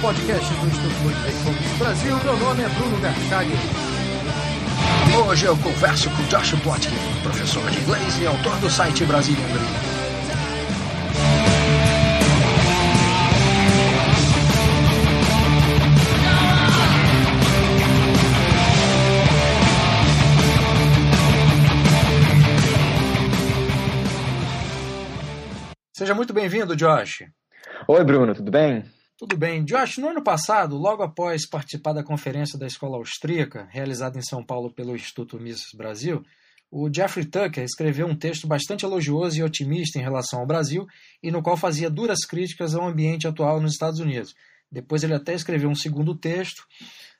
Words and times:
podcast 0.00 0.54
do 0.54 0.66
Instituto 0.68 0.94
Fomes 1.42 1.78
Brasil. 1.78 2.16
Meu 2.22 2.36
nome 2.36 2.62
é 2.62 2.68
Bruno 2.68 3.00
Garchag. 3.00 3.50
Hoje 5.26 5.46
eu 5.46 5.56
converso 5.56 6.08
com 6.10 6.22
Josh 6.24 6.54
Plotkin, 6.62 6.94
professor 7.22 7.68
de 7.70 7.80
inglês 7.80 8.20
e 8.20 8.26
autor 8.26 8.56
do 8.60 8.70
site 8.70 9.04
Brasil 9.04 9.34
Hungria. 9.34 9.98
Seja 25.92 26.14
muito 26.14 26.32
bem-vindo, 26.32 26.76
Josh. 26.76 27.24
Oi, 27.88 28.04
Bruno, 28.04 28.32
tudo 28.32 28.52
bem? 28.52 28.84
Tudo 29.18 29.36
bem. 29.36 29.64
Josh, 29.64 29.98
no 29.98 30.10
ano 30.10 30.22
passado, 30.22 30.76
logo 30.76 31.02
após 31.02 31.44
participar 31.44 31.92
da 31.92 32.04
conferência 32.04 32.56
da 32.56 32.68
Escola 32.68 32.96
Austríaca, 32.98 33.66
realizada 33.68 34.16
em 34.16 34.22
São 34.22 34.44
Paulo 34.44 34.72
pelo 34.72 34.94
Instituto 34.94 35.40
Mises 35.40 35.72
Brasil, 35.74 36.22
o 36.70 36.88
Jeffrey 36.88 37.26
Tucker 37.26 37.64
escreveu 37.64 38.06
um 38.06 38.14
texto 38.14 38.46
bastante 38.46 38.84
elogioso 38.84 39.36
e 39.36 39.42
otimista 39.42 39.98
em 39.98 40.02
relação 40.02 40.38
ao 40.38 40.46
Brasil 40.46 40.86
e 41.20 41.32
no 41.32 41.42
qual 41.42 41.56
fazia 41.56 41.90
duras 41.90 42.24
críticas 42.24 42.76
ao 42.76 42.86
ambiente 42.86 43.26
atual 43.26 43.60
nos 43.60 43.72
Estados 43.72 43.98
Unidos. 43.98 44.36
Depois 44.70 45.02
ele 45.02 45.14
até 45.14 45.34
escreveu 45.34 45.68
um 45.68 45.74
segundo 45.74 46.14
texto, 46.14 46.62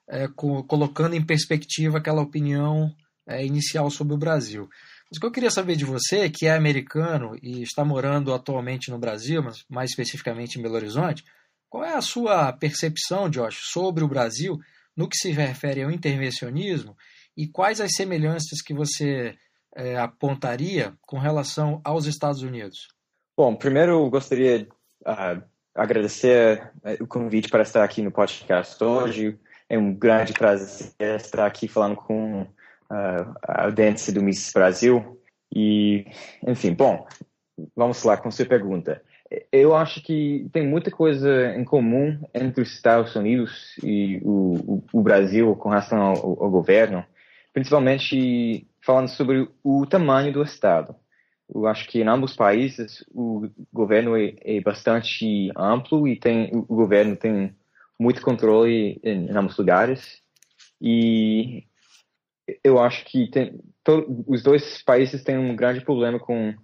é, 0.06 0.28
co 0.28 0.62
colocando 0.62 1.16
em 1.16 1.26
perspectiva 1.26 1.98
aquela 1.98 2.22
opinião 2.22 2.94
é, 3.26 3.44
inicial 3.44 3.90
sobre 3.90 4.14
o 4.14 4.18
Brasil. 4.18 4.68
Mas 5.10 5.16
o 5.16 5.20
que 5.20 5.26
eu 5.26 5.32
queria 5.32 5.50
saber 5.50 5.74
de 5.74 5.84
você, 5.84 6.30
que 6.30 6.46
é 6.46 6.54
americano 6.54 7.36
e 7.42 7.60
está 7.60 7.84
morando 7.84 8.32
atualmente 8.32 8.88
no 8.88 9.00
Brasil, 9.00 9.42
mas 9.42 9.64
mais 9.68 9.90
especificamente 9.90 10.60
em 10.60 10.62
Belo 10.62 10.76
Horizonte, 10.76 11.24
qual 11.68 11.84
é 11.84 11.94
a 11.94 12.00
sua 12.00 12.52
percepção, 12.52 13.28
Josh, 13.28 13.70
sobre 13.70 14.02
o 14.02 14.08
Brasil 14.08 14.58
no 14.96 15.08
que 15.08 15.16
se 15.16 15.30
refere 15.30 15.82
ao 15.82 15.90
intervencionismo 15.90 16.96
e 17.36 17.46
quais 17.46 17.80
as 17.80 17.94
semelhanças 17.94 18.60
que 18.60 18.74
você 18.74 19.36
é, 19.76 19.96
apontaria 19.96 20.94
com 21.02 21.18
relação 21.18 21.80
aos 21.84 22.06
Estados 22.06 22.42
Unidos? 22.42 22.88
Bom, 23.36 23.54
primeiro 23.54 23.92
eu 23.92 24.10
gostaria 24.10 24.66
uh, 25.06 25.42
agradecer 25.74 26.72
uh, 26.82 27.04
o 27.04 27.06
convite 27.06 27.48
para 27.48 27.62
estar 27.62 27.84
aqui 27.84 28.02
no 28.02 28.10
podcast 28.10 28.82
hoje. 28.82 29.38
É 29.68 29.78
um 29.78 29.94
grande 29.94 30.32
prazer 30.32 30.90
estar 30.98 31.46
aqui 31.46 31.68
falando 31.68 31.94
com 31.94 32.42
uh, 32.42 32.46
a 33.42 33.64
audiência 33.66 34.12
do 34.12 34.22
Miss 34.22 34.50
Brasil. 34.52 35.20
E, 35.54 36.06
enfim, 36.44 36.72
bom, 36.72 37.06
vamos 37.76 38.02
lá 38.02 38.16
com 38.16 38.30
sua 38.30 38.46
pergunta 38.46 39.00
eu 39.52 39.74
acho 39.76 40.02
que 40.02 40.48
tem 40.52 40.66
muita 40.66 40.90
coisa 40.90 41.54
em 41.54 41.64
comum 41.64 42.18
entre 42.32 42.62
os 42.62 42.72
Estados 42.72 43.14
Unidos 43.14 43.76
e 43.82 44.20
o, 44.22 44.54
o, 44.76 44.84
o 44.92 45.02
Brasil 45.02 45.54
com 45.56 45.68
relação 45.68 46.00
ao, 46.00 46.42
ao, 46.42 46.50
governo, 46.50 47.04
principalmente 47.52 48.66
falando 48.80 49.08
sobre 49.08 49.48
o 49.62 49.84
tamanho 49.86 50.32
do 50.32 50.42
Estado. 50.42 50.96
Eu 51.52 51.66
acho 51.66 51.86
que 51.88 52.00
em 52.00 52.08
ambos 52.08 52.30
os 52.30 52.36
países 52.36 53.04
o 53.14 53.48
governo 53.72 54.16
é, 54.16 54.34
é 54.40 54.60
bastante 54.60 55.50
amplo 55.56 56.08
e 56.08 56.16
tem, 56.16 56.50
o 56.54 56.62
governo 56.74 57.16
tem 57.16 57.54
muito 57.98 58.22
controle 58.22 58.98
em, 59.02 59.26
em 59.26 59.36
ambos 59.36 59.52
os 59.52 59.58
lugares. 59.58 60.22
E 60.80 61.64
eu 62.64 62.78
acho 62.80 63.04
que 63.04 63.28
tem, 63.30 63.60
os 64.26 64.42
dois 64.42 64.82
países 64.82 65.22
têm 65.22 65.36
um 65.36 65.54
grande 65.54 65.80
problema 65.82 66.18
com 66.18 66.54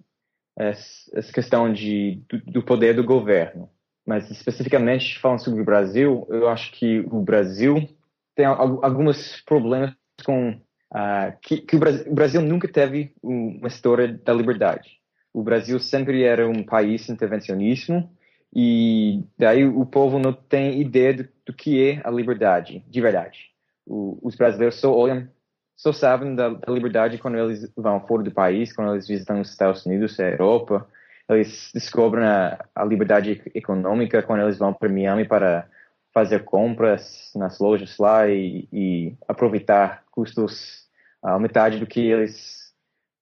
essa 0.57 1.33
questão 1.33 1.73
de, 1.73 2.23
do, 2.47 2.63
poder 2.63 2.95
do 2.95 3.05
governo. 3.05 3.69
Mas 4.07 4.31
especificamente 4.31 5.19
falando 5.19 5.43
sobre 5.43 5.63
o 5.63 5.65
Brasil, 5.65 6.27
eu 6.31 6.49
acho 6.49 6.71
que 6.73 7.01
o 7.11 7.21
Brasil 7.21 7.89
tem 8.35 8.45
alguns 8.45 9.41
problemas 9.43 9.95
com 10.25 10.51
uh, 10.51 11.37
que, 11.43 11.61
que 11.63 11.77
o, 11.77 11.79
Brasil, 11.79 12.05
o, 12.11 12.15
Brasil, 12.15 12.43
nunca 12.43 12.69
teve 12.69 13.13
uma 13.23 13.69
história 13.69 14.09
da 14.09 14.33
liberdade. 14.33 14.99
O 15.33 15.43
Brasil 15.43 15.79
sempre 15.81 16.23
era 16.23 16.49
um 16.49 16.63
país 16.63 17.09
intervencionismo 17.09 18.09
e 18.55 19.25
daí 19.39 19.65
o 19.65 19.85
povo 19.85 20.19
não 20.19 20.33
tem 20.33 20.81
ideia 20.81 21.15
do, 21.15 21.29
do 21.47 21.53
que 21.53 21.83
é 21.91 22.01
a 22.05 22.11
liberdade 22.11 22.85
de 22.89 23.01
verdade. 23.01 23.51
O, 23.87 24.19
os 24.23 24.37
brasileiros 24.37 24.77
só 24.77 24.95
olham 24.95 25.29
só 25.77 25.93
sabem 25.93 26.35
da, 26.35 26.51
da, 26.51 26.73
liberdade 26.73 27.19
quando 27.19 27.39
eles 27.39 27.71
vão 27.77 28.01
fora 28.07 28.23
do 28.23 28.31
país, 28.31 28.73
quando 28.73 28.93
eles 28.93 29.09
visitam 29.09 29.41
os 29.41 29.51
Estados 29.51 29.85
Unidos, 29.85 30.19
a 30.21 30.31
Europa. 30.31 30.87
Eles 31.29 31.71
descobrem 31.73 32.25
a, 32.25 32.65
a 32.75 32.85
liberdade 32.85 33.43
econômica 33.55 34.23
quando 34.23 34.43
eles 34.43 34.59
vão 34.59 34.73
para 34.73 34.89
Miami 34.89 35.27
para 35.27 35.67
fazer 36.13 36.45
compras 36.45 37.33
nas 37.35 37.59
lojas 37.59 37.99
lá 37.99 38.29
e, 38.29 38.69
e 38.73 39.17
aproveitar 39.27 40.05
custos 40.13 40.85
a 41.21 41.37
uh, 41.37 41.41
metade 41.41 41.81
do 41.81 41.87
que 41.87 42.01
eles 42.01 42.73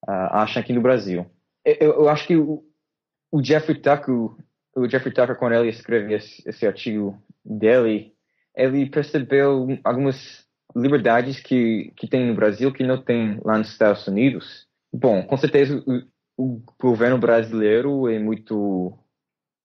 uh, 0.07 0.29
acham 0.33 0.61
aqui 0.61 0.73
no 0.73 0.83
Brasil. 0.83 1.25
Eu, 1.65 1.93
eu 1.95 2.09
acho 2.09 2.27
que 2.27 2.37
o, 2.37 2.62
o, 3.31 3.43
Jeffrey 3.43 3.79
Tucker, 3.81 4.15
o 4.75 4.89
Jeffrey 4.89 5.15
Tucker, 5.15 5.37
quando 5.37 5.55
ele 5.55 5.71
escreveu 5.71 6.19
esse, 6.19 6.43
esse 6.47 6.67
artigo 6.67 7.17
dele, 7.45 8.12
ele 8.55 8.91
percebeu 8.91 9.79
algumas 9.85 10.45
liberdades 10.75 11.41
que, 11.41 11.93
que 11.97 12.06
tem 12.06 12.27
no 12.27 12.34
Brasil 12.34 12.72
que 12.72 12.84
não 12.84 13.03
tem 13.03 13.41
lá 13.44 13.59
nos 13.59 13.71
Estados 13.71 14.06
Unidos. 14.06 14.66
Bom, 14.93 15.22
com 15.22 15.37
certeza 15.37 15.83
o, 15.87 16.03
o 16.37 16.62
governo 16.81 17.19
brasileiro 17.19 18.09
é 18.09 18.19
muito 18.19 18.99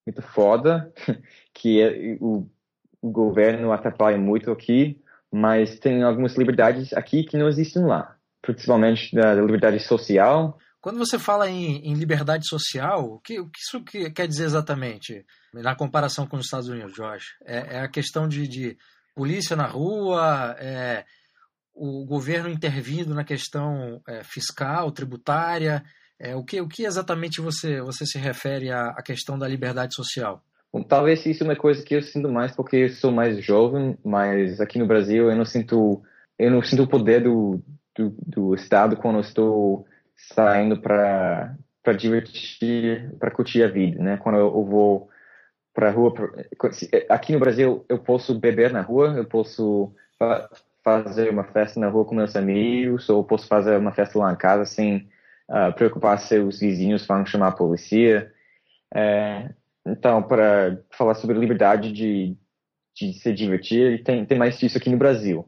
muito 0.05 0.21
foda, 0.21 0.91
que 1.53 1.81
é, 1.81 2.17
o, 2.21 2.49
o 3.01 3.11
governo 3.11 3.73
atrapalha 3.73 4.17
muito 4.17 4.51
aqui, 4.51 5.01
mas 5.31 5.77
tem 5.79 6.03
algumas 6.03 6.35
liberdades 6.37 6.93
aqui 6.93 7.23
que 7.23 7.37
não 7.37 7.49
existem 7.49 7.83
lá, 7.85 8.15
principalmente 8.41 9.13
da, 9.13 9.35
da 9.35 9.41
liberdade 9.41 9.79
social. 9.81 10.57
Quando 10.79 10.97
você 10.97 11.19
fala 11.19 11.49
em, 11.49 11.85
em 11.85 11.93
liberdade 11.93 12.47
social, 12.47 13.03
o 13.03 13.19
que, 13.19 13.39
o 13.39 13.49
que 13.49 13.59
isso 13.59 13.83
que 13.83 14.09
quer 14.11 14.27
dizer 14.27 14.45
exatamente 14.45 15.25
na 15.53 15.75
comparação 15.75 16.25
com 16.25 16.37
os 16.37 16.45
Estados 16.45 16.69
Unidos, 16.69 16.95
Jorge? 16.95 17.25
É, 17.45 17.77
é 17.77 17.79
a 17.81 17.89
questão 17.89 18.27
de, 18.27 18.47
de 18.47 18.77
polícia 19.17 19.55
na 19.55 19.65
rua, 19.65 20.55
é, 20.59 21.03
o 21.73 22.05
governo 22.05 22.47
intervindo 22.47 23.15
na 23.15 23.23
questão 23.23 23.99
é, 24.07 24.23
fiscal, 24.23 24.91
tributária. 24.91 25.83
É, 26.19 26.35
o, 26.35 26.43
que, 26.43 26.61
o 26.61 26.67
que 26.67 26.85
exatamente 26.85 27.41
você, 27.41 27.81
você 27.81 28.05
se 28.05 28.19
refere 28.19 28.69
à, 28.69 28.89
à 28.89 29.01
questão 29.01 29.37
da 29.37 29.47
liberdade 29.47 29.95
social? 29.95 30.43
Bom, 30.71 30.83
talvez 30.83 31.25
isso 31.25 31.43
é 31.43 31.47
uma 31.47 31.55
coisa 31.55 31.83
que 31.83 31.95
eu 31.95 32.01
sinto 32.03 32.29
mais 32.29 32.55
porque 32.55 32.75
eu 32.77 32.89
sou 32.89 33.11
mais 33.11 33.43
jovem, 33.43 33.97
mas 34.05 34.61
aqui 34.61 34.77
no 34.77 34.85
Brasil 34.85 35.31
eu 35.31 35.35
não 35.35 35.45
sinto 35.45 36.03
eu 36.37 36.51
não 36.51 36.61
sinto 36.61 36.83
o 36.83 36.87
poder 36.87 37.23
do, 37.23 37.59
do, 37.95 38.15
do 38.23 38.53
Estado 38.53 38.97
quando 38.97 39.15
eu 39.15 39.21
estou 39.21 39.87
saindo 40.15 40.79
para 40.79 41.57
divertir, 41.97 43.11
para 43.17 43.31
curtir 43.31 43.63
a 43.63 43.67
vida, 43.67 44.03
né? 44.03 44.17
Quando 44.17 44.37
eu, 44.37 44.45
eu 44.45 44.63
vou 44.63 45.09
para 45.77 45.89
a 45.89 45.91
rua. 45.91 46.11
Aqui 47.07 47.31
no 47.31 47.39
Brasil, 47.39 47.85
eu 47.87 47.99
posso 47.99 48.33
beber 48.33 48.73
na 48.73 48.81
rua, 48.81 49.13
eu 49.15 49.25
posso 49.25 49.93
fazer 50.83 51.29
uma 51.29 51.43
festa 51.43 51.79
na 51.79 51.87
rua 51.87 52.03
com 52.03 52.15
meus 52.15 52.35
amigos, 52.35 53.07
ou 53.09 53.23
posso 53.23 53.47
fazer 53.47 53.77
uma 53.77 53.91
festa 53.91 54.17
lá 54.17 54.33
em 54.33 54.35
casa 54.35 54.65
sem 54.65 55.07
uh, 55.47 55.71
preocupar 55.75 56.17
se 56.17 56.39
os 56.39 56.59
vizinhos 56.59 57.05
vão 57.05 57.23
chamar 57.27 57.49
a 57.49 57.51
polícia. 57.51 58.33
É, 58.91 59.51
então, 59.85 60.23
para 60.23 60.79
falar 60.89 61.13
sobre 61.13 61.37
liberdade 61.37 61.91
de, 61.91 62.35
de 62.95 63.13
se 63.13 63.31
divertir, 63.31 64.03
tem, 64.03 64.25
tem 64.25 64.37
mais 64.37 64.57
disso 64.57 64.79
aqui 64.79 64.89
no 64.89 64.97
Brasil. 64.97 65.47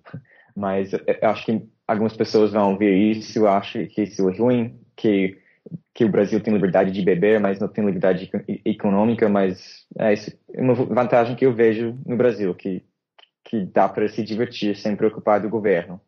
Mas 0.55 0.93
eu 0.93 1.29
acho 1.29 1.43
que 1.43 1.67
algumas 1.87 2.15
pessoas 2.15 2.51
vão 2.51 2.77
ver 2.77 2.95
isso, 2.95 3.47
acho 3.47 3.83
que 3.87 4.03
isso 4.03 4.29
é 4.29 4.37
ruim, 4.37 4.79
que 4.95 5.39
que 5.93 6.05
o 6.05 6.09
Brasil 6.09 6.41
tem 6.41 6.53
liberdade 6.53 6.91
de 6.91 7.01
beber, 7.01 7.39
mas 7.39 7.59
não 7.59 7.67
tem 7.67 7.85
liberdade 7.85 8.29
econômica, 8.65 9.27
mas 9.27 9.85
é, 9.97 10.13
isso 10.13 10.31
uma 10.55 10.73
vantagem 10.73 11.35
que 11.35 11.45
eu 11.45 11.53
vejo 11.53 11.97
no 12.05 12.15
Brasil, 12.15 12.53
que, 12.55 12.83
que 13.43 13.65
dá 13.65 13.87
para 13.87 14.07
se 14.07 14.23
divertir 14.23 14.75
sem 14.75 14.95
preocupar 14.95 15.41
do 15.41 15.49
governo. 15.49 15.99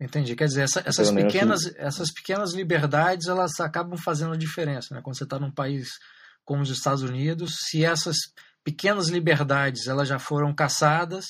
Entendi. 0.00 0.36
Quer 0.36 0.44
dizer, 0.44 0.62
essa, 0.62 0.82
essas, 0.86 1.10
pequenas, 1.10 1.68
que... 1.68 1.80
essas 1.80 2.12
pequenas 2.12 2.54
liberdades, 2.54 3.26
elas 3.26 3.58
acabam 3.58 3.98
fazendo 3.98 4.34
a 4.34 4.38
diferença, 4.38 4.94
né? 4.94 5.00
Quando 5.02 5.16
você 5.16 5.24
está 5.24 5.38
num 5.38 5.50
país 5.50 5.88
como 6.44 6.62
os 6.62 6.70
Estados 6.70 7.02
Unidos, 7.02 7.56
se 7.68 7.84
essas 7.84 8.16
pequenas 8.64 9.08
liberdades 9.08 9.86
elas 9.86 10.08
já 10.08 10.18
foram 10.18 10.54
caçadas, 10.54 11.26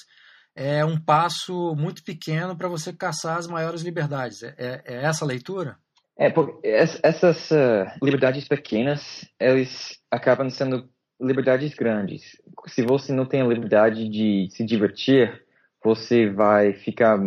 é 0.55 0.85
um 0.85 1.01
passo 1.01 1.75
muito 1.77 2.03
pequeno 2.03 2.57
para 2.57 2.69
você 2.69 2.93
caçar 2.93 3.39
as 3.39 3.47
maiores 3.47 3.83
liberdades. 3.83 4.43
É, 4.43 4.55
é, 4.59 4.83
é 4.85 5.05
essa 5.05 5.25
a 5.25 5.29
leitura? 5.29 5.79
É, 6.19 6.29
porque 6.29 6.67
essas 6.67 7.51
uh, 7.53 7.87
liberdades 8.03 8.49
pequenas, 8.49 9.25
elas 9.39 10.01
acabam 10.11 10.51
sendo 10.51 10.89
liberdades 11.21 11.75
grandes. 11.75 12.37
Se 12.67 12.83
você 12.83 13.13
não 13.13 13.25
tem 13.25 13.41
a 13.41 13.47
liberdade 13.47 14.09
de 14.09 14.49
se 14.51 14.65
divertir, 14.65 15.45
você 15.83 16.29
vai 16.29 16.73
ficar 16.73 17.19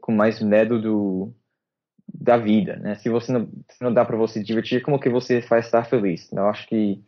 com 0.00 0.12
mais 0.12 0.42
medo 0.42 0.80
do 0.80 1.32
da 2.12 2.36
vida, 2.36 2.74
né? 2.76 2.96
Se 2.96 3.08
você 3.08 3.30
não, 3.30 3.48
se 3.68 3.80
não 3.80 3.94
dá 3.94 4.04
para 4.04 4.16
você 4.16 4.42
divertir, 4.42 4.82
como 4.82 4.98
que 4.98 5.08
você 5.08 5.40
vai 5.42 5.60
estar 5.60 5.84
feliz? 5.84 6.30
Eu 6.32 6.48
acho 6.48 6.66
que 6.66 7.00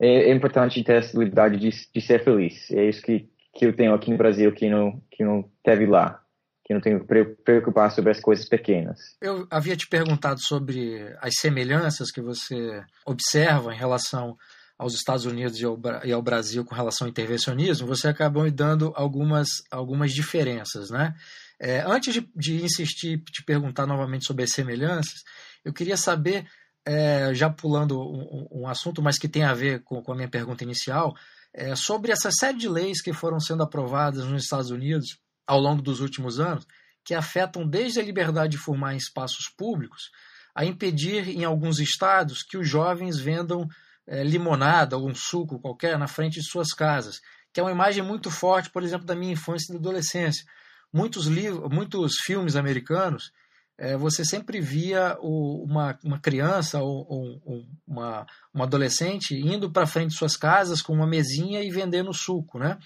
é, 0.00 0.30
é 0.30 0.32
importante 0.32 0.82
ter 0.82 0.96
essa 0.96 1.18
liberdade 1.18 1.58
de, 1.58 1.68
de 1.68 2.00
ser 2.00 2.24
feliz. 2.24 2.70
É 2.70 2.88
isso 2.88 3.02
que, 3.02 3.28
que 3.54 3.66
eu 3.66 3.76
tenho 3.76 3.92
aqui 3.92 4.10
no 4.10 4.16
Brasil 4.16 4.50
que 4.52 4.70
não 4.70 5.02
que 5.10 5.22
não 5.22 5.44
teve 5.62 5.84
lá 5.84 6.21
que 6.64 6.72
não 6.72 6.80
tenho 6.80 7.00
que 7.00 7.06
preocupar 7.44 7.90
sobre 7.90 8.12
as 8.12 8.20
coisas 8.20 8.48
pequenas. 8.48 9.16
Eu 9.20 9.46
havia 9.50 9.76
te 9.76 9.88
perguntado 9.88 10.40
sobre 10.40 11.14
as 11.20 11.34
semelhanças 11.38 12.10
que 12.10 12.20
você 12.20 12.82
observa 13.04 13.74
em 13.74 13.78
relação 13.78 14.36
aos 14.78 14.94
Estados 14.94 15.24
Unidos 15.24 15.60
e 15.60 15.64
ao, 15.64 15.78
e 16.04 16.12
ao, 16.12 16.22
Brasil 16.22 16.64
com 16.64 16.74
relação 16.74 17.06
ao 17.06 17.10
intervencionismo, 17.10 17.86
você 17.86 18.08
acabou 18.08 18.42
me 18.42 18.50
dando 18.50 18.92
algumas, 18.96 19.48
algumas 19.70 20.12
diferenças. 20.12 20.90
Né? 20.90 21.14
É, 21.60 21.80
antes 21.86 22.14
de, 22.14 22.28
de 22.34 22.62
insistir 22.62 23.22
te 23.22 23.44
perguntar 23.44 23.86
novamente 23.86 24.26
sobre 24.26 24.44
as 24.44 24.50
semelhanças, 24.50 25.22
eu 25.64 25.72
queria 25.72 25.96
saber, 25.96 26.46
é, 26.84 27.32
já 27.32 27.48
pulando 27.48 28.00
um, 28.00 28.48
um, 28.62 28.68
assunto, 28.68 29.00
mas 29.00 29.18
que 29.18 29.28
tem 29.28 29.44
a 29.44 29.54
ver 29.54 29.82
com, 29.84 30.02
com 30.02 30.12
a 30.12 30.16
minha 30.16 30.28
pergunta 30.28 30.64
inicial, 30.64 31.14
é, 31.54 31.76
sobre 31.76 32.10
essa 32.10 32.30
série 32.32 32.58
de 32.58 32.68
leis 32.68 33.00
que 33.00 33.12
foram 33.12 33.38
sendo 33.38 33.62
aprovadas 33.62 34.24
nos 34.24 34.42
Estados 34.42 34.70
Unidos 34.70 35.21
ao 35.46 35.60
longo 35.60 35.82
dos 35.82 36.00
últimos 36.00 36.40
anos, 36.40 36.66
que 37.04 37.14
afetam 37.14 37.66
desde 37.66 38.00
a 38.00 38.02
liberdade 38.02 38.52
de 38.52 38.58
fumar 38.58 38.94
em 38.94 38.98
espaços 38.98 39.48
públicos 39.48 40.10
a 40.54 40.64
impedir 40.64 41.28
em 41.28 41.44
alguns 41.44 41.78
estados 41.78 42.42
que 42.42 42.58
os 42.58 42.68
jovens 42.68 43.18
vendam 43.18 43.66
é, 44.06 44.22
limonada 44.22 44.96
ou 44.96 45.08
um 45.08 45.14
suco 45.14 45.58
qualquer 45.58 45.98
na 45.98 46.06
frente 46.06 46.40
de 46.40 46.46
suas 46.46 46.72
casas, 46.72 47.20
que 47.52 47.60
é 47.60 47.62
uma 47.62 47.72
imagem 47.72 48.02
muito 48.02 48.30
forte, 48.30 48.70
por 48.70 48.82
exemplo, 48.82 49.06
da 49.06 49.14
minha 49.14 49.32
infância 49.32 49.70
e 49.70 49.74
da 49.74 49.78
adolescência. 49.78 50.44
Muitos 50.92 51.26
livros, 51.26 51.70
muitos 51.70 52.16
filmes 52.24 52.54
americanos, 52.54 53.32
é, 53.78 53.96
você 53.96 54.24
sempre 54.24 54.60
via 54.60 55.16
o, 55.20 55.64
uma, 55.64 55.98
uma 56.04 56.20
criança 56.20 56.80
ou, 56.80 57.06
ou 57.44 57.66
uma, 57.86 58.26
uma 58.52 58.64
adolescente 58.64 59.34
indo 59.34 59.72
para 59.72 59.86
frente 59.86 60.10
de 60.10 60.16
suas 60.16 60.36
casas 60.36 60.82
com 60.82 60.92
uma 60.92 61.06
mesinha 61.06 61.62
e 61.62 61.70
vendendo 61.70 62.12
suco, 62.12 62.58
né? 62.58 62.78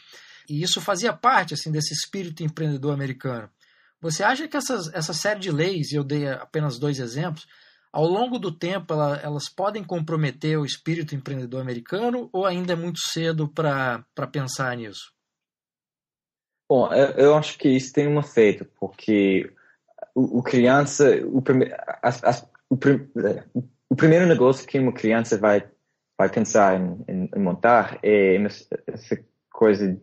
E 0.48 0.62
isso 0.62 0.80
fazia 0.80 1.12
parte 1.12 1.54
assim 1.54 1.70
desse 1.70 1.92
espírito 1.92 2.42
empreendedor 2.42 2.92
americano. 2.92 3.50
Você 4.00 4.22
acha 4.22 4.46
que 4.46 4.56
essas, 4.56 4.92
essa 4.92 5.12
série 5.12 5.40
de 5.40 5.50
leis, 5.50 5.90
e 5.90 5.96
eu 5.96 6.04
dei 6.04 6.28
apenas 6.28 6.78
dois 6.78 6.98
exemplos, 6.98 7.46
ao 7.92 8.04
longo 8.04 8.38
do 8.38 8.52
tempo 8.52 8.92
ela, 8.92 9.16
elas 9.22 9.48
podem 9.48 9.82
comprometer 9.82 10.58
o 10.58 10.66
espírito 10.66 11.14
empreendedor 11.14 11.62
americano 11.62 12.28
ou 12.32 12.44
ainda 12.44 12.74
é 12.74 12.76
muito 12.76 13.00
cedo 13.00 13.48
para 13.48 14.04
pensar 14.30 14.76
nisso? 14.76 15.12
Bom, 16.68 16.92
eu, 16.92 17.06
eu, 17.12 17.34
acho 17.36 17.56
que 17.56 17.68
isso 17.68 17.92
tem 17.92 18.06
um 18.06 18.18
efeito, 18.18 18.66
porque 18.78 19.50
o, 20.14 20.40
o 20.40 20.42
criança, 20.42 21.08
o, 21.24 21.40
prime, 21.40 21.72
as, 22.02 22.22
as, 22.22 22.42
o, 22.68 22.76
o, 23.88 23.96
primeiro 23.96 24.26
negócio 24.26 24.66
que 24.66 24.78
uma 24.78 24.92
criança 24.92 25.38
vai, 25.38 25.66
vai 26.18 26.28
pensar 26.28 26.78
em, 26.78 27.04
em, 27.08 27.30
em 27.34 27.40
montar 27.40 27.98
é 28.02 28.36
essa 28.88 29.24
coisa 29.48 29.98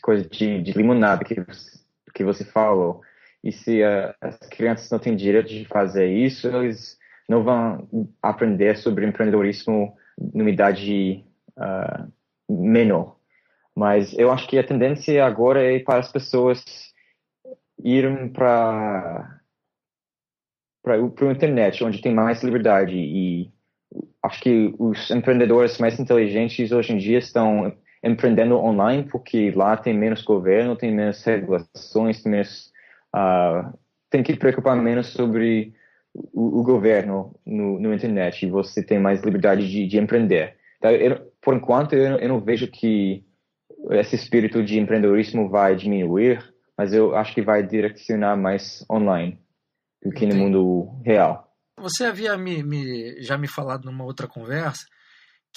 coisa 0.00 0.28
de, 0.28 0.62
de 0.62 0.72
limonada 0.72 1.24
que, 1.24 1.36
que 2.14 2.24
você 2.24 2.44
falou. 2.44 3.00
E 3.42 3.52
se 3.52 3.82
uh, 3.82 4.14
as 4.20 4.38
crianças 4.48 4.90
não 4.90 4.98
têm 4.98 5.14
direito 5.14 5.48
de 5.48 5.64
fazer 5.66 6.08
isso, 6.08 6.48
eles 6.48 6.98
não 7.28 7.42
vão 7.42 7.88
aprender 8.22 8.76
sobre 8.76 9.06
empreendedorismo 9.06 9.96
numa 10.34 10.50
idade 10.50 11.24
uh, 11.56 12.12
menor. 12.48 13.16
Mas 13.74 14.16
eu 14.18 14.32
acho 14.32 14.48
que 14.48 14.58
a 14.58 14.66
tendência 14.66 15.24
agora 15.24 15.62
é 15.62 15.78
para 15.80 15.98
as 15.98 16.10
pessoas 16.10 16.64
irem 17.82 18.28
para 18.28 19.40
para 20.82 20.94
a 20.94 21.32
internet, 21.32 21.82
onde 21.82 22.00
tem 22.00 22.14
mais 22.14 22.44
liberdade. 22.44 22.96
E 22.96 23.50
acho 24.22 24.40
que 24.40 24.72
os 24.78 25.10
empreendedores 25.10 25.78
mais 25.78 25.98
inteligentes 25.98 26.70
hoje 26.70 26.92
em 26.92 26.96
dia 26.96 27.18
estão 27.18 27.76
empreendendo 28.02 28.56
online, 28.56 29.04
porque 29.04 29.50
lá 29.50 29.76
tem 29.76 29.94
menos 29.94 30.22
governo, 30.22 30.76
tem 30.76 30.94
menos 30.94 31.22
regulações, 31.24 32.22
tem 32.22 32.32
menos. 32.32 32.72
Uh, 33.14 33.76
tem 34.10 34.22
que 34.22 34.36
preocupar 34.36 34.76
menos 34.76 35.08
sobre 35.08 35.74
o, 36.14 36.60
o 36.60 36.62
governo 36.62 37.34
no, 37.44 37.78
no, 37.80 37.92
internet 37.92 38.46
e 38.46 38.50
você 38.50 38.82
tem 38.82 38.98
mais 38.98 39.22
liberdade 39.22 39.68
de, 39.68 39.86
de 39.86 39.98
empreender. 39.98 40.56
Então, 40.78 40.90
eu, 40.90 41.32
por 41.40 41.54
enquanto, 41.54 41.94
eu, 41.94 42.18
eu 42.18 42.28
não 42.28 42.40
vejo 42.40 42.68
que 42.68 43.24
esse 43.90 44.14
espírito 44.14 44.62
de 44.62 44.78
empreendedorismo 44.78 45.48
vai 45.48 45.74
diminuir, 45.74 46.42
mas 46.76 46.92
eu 46.92 47.16
acho 47.16 47.34
que 47.34 47.42
vai 47.42 47.62
direcionar 47.62 48.36
mais 48.36 48.84
online 48.90 49.38
do 50.02 50.10
que 50.10 50.26
no 50.26 50.34
mundo 50.34 51.00
real. 51.04 51.52
Você 51.78 52.04
havia 52.04 52.36
me, 52.38 52.62
me, 52.62 53.20
já 53.22 53.36
me 53.36 53.48
falado 53.48 53.84
numa 53.84 54.04
outra 54.04 54.26
conversa 54.26 54.86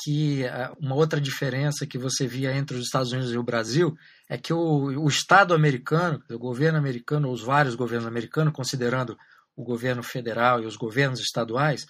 que 0.01 0.43
eh, 0.43 0.71
uma 0.79 0.95
outra 0.95 1.19
diferença 1.19 1.85
que 1.85 1.97
você 1.97 2.25
via 2.25 2.55
entre 2.55 2.77
os 2.77 2.85
Estados 2.85 3.11
Unidos 3.11 3.33
e 3.33 3.37
o 3.37 3.43
Brasil 3.43 3.97
é 4.29 4.37
que 4.37 4.53
o, 4.53 5.03
o 5.03 5.07
Estado 5.07 5.53
americano, 5.53 6.23
o 6.29 6.39
governo 6.39 6.77
americano, 6.77 7.27
ou 7.27 7.33
os 7.33 7.41
vários 7.41 7.75
governos 7.75 8.07
americanos, 8.07 8.53
considerando 8.53 9.17
o 9.55 9.63
governo 9.63 10.01
federal 10.01 10.61
e 10.61 10.65
os 10.65 10.77
governos 10.77 11.19
estaduais, 11.19 11.85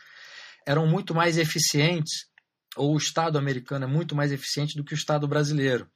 eram 0.66 0.88
muito 0.88 1.14
mais 1.14 1.38
eficientes, 1.38 2.28
ou 2.76 2.96
o 2.96 2.98
Estado 2.98 3.38
americano 3.38 3.86
é 3.86 3.88
muito 3.88 4.16
mais 4.16 4.32
eficiente 4.32 4.76
do 4.76 4.84
que 4.84 4.94
o 4.94 4.98
Estado 4.98 5.28
brasileiro. 5.28 5.88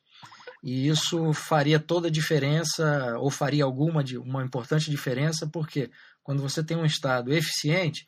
E 0.63 0.87
isso 0.87 1.33
faria 1.33 1.79
toda 1.79 2.07
a 2.07 2.11
diferença, 2.11 3.17
ou 3.17 3.29
faria 3.31 3.63
alguma 3.63 4.03
uma 4.17 4.43
importante 4.43 4.89
diferença, 4.89 5.47
porque 5.47 5.89
quando 6.21 6.41
você 6.41 6.63
tem 6.63 6.77
um 6.77 6.85
Estado 6.85 7.33
eficiente, 7.33 8.05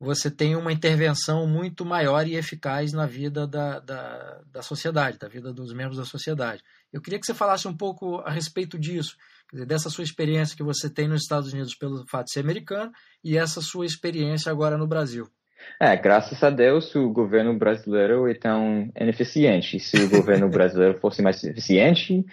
você 0.00 0.30
tem 0.30 0.56
uma 0.56 0.72
intervenção 0.72 1.46
muito 1.46 1.84
maior 1.84 2.26
e 2.26 2.34
eficaz 2.34 2.90
na 2.94 3.04
vida 3.04 3.46
da, 3.46 3.78
da, 3.80 4.40
da, 4.50 4.62
sociedade, 4.62 5.18
da 5.18 5.28
vida 5.28 5.52
dos 5.52 5.74
membros 5.74 5.98
da 5.98 6.06
sociedade. 6.06 6.62
Eu 6.90 7.02
queria 7.02 7.20
que 7.20 7.26
você 7.26 7.34
falasse 7.34 7.68
um 7.68 7.76
pouco 7.76 8.16
a 8.20 8.30
respeito 8.30 8.78
disso, 8.78 9.14
dizer, 9.52 9.66
dessa 9.66 9.90
sua 9.90 10.02
experiência 10.02 10.56
que 10.56 10.62
você 10.62 10.88
tem 10.88 11.06
nos 11.06 11.22
Estados 11.22 11.52
Unidos 11.52 11.74
pelo 11.74 12.06
fato 12.08 12.26
de 12.26 12.32
ser 12.32 12.40
americano 12.40 12.90
e 13.22 13.36
essa 13.36 13.60
sua 13.60 13.84
experiência 13.84 14.50
agora 14.50 14.78
no 14.78 14.86
Brasil. 14.86 15.28
É, 15.78 15.94
graças 15.94 16.42
a 16.42 16.48
Deus 16.48 16.94
o 16.94 17.10
governo 17.10 17.58
brasileiro 17.58 18.26
é 18.26 18.32
tão 18.32 18.90
ineficiente. 18.98 19.78
Se 19.78 20.02
o 20.02 20.08
governo 20.08 20.48
brasileiro 20.50 20.98
fosse 20.98 21.20
mais 21.20 21.44
eficiente, 21.44 22.24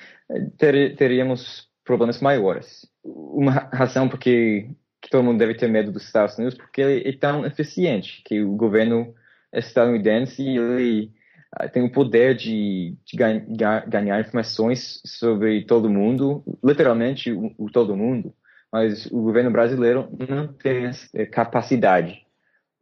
ter, 0.58 0.96
teríamos 0.96 1.68
problemas 1.84 2.22
maiores. 2.22 2.90
Uma 3.04 3.70
razão 3.74 4.08
porque 4.08 4.70
que 5.08 5.12
todo 5.12 5.24
mundo 5.24 5.40
deve 5.40 5.56
ter 5.56 5.70
medo 5.70 5.90
dos 5.90 6.04
Estados 6.04 6.38
Unidos 6.38 6.58
porque 6.58 6.82
ele 6.82 7.10
é 7.10 7.14
tão 7.14 7.46
eficiente, 7.46 8.22
que 8.26 8.44
o 8.44 8.58
governo 8.58 9.16
estadunidense 9.54 10.44
ele 10.46 11.14
uh, 11.58 11.70
tem 11.72 11.82
o 11.82 11.92
poder 11.92 12.36
de, 12.36 12.94
de 13.06 13.16
ganha, 13.16 13.86
ganhar 13.88 14.20
informações 14.20 15.02
sobre 15.06 15.64
todo 15.64 15.90
mundo, 15.90 16.44
literalmente 16.62 17.32
o, 17.32 17.54
o, 17.58 17.72
todo 17.72 17.96
mundo, 17.96 18.34
mas 18.70 19.06
o 19.06 19.22
governo 19.22 19.50
brasileiro 19.50 20.10
não 20.28 20.52
tem 20.52 20.88
essa 20.88 21.26
capacidade, 21.28 22.22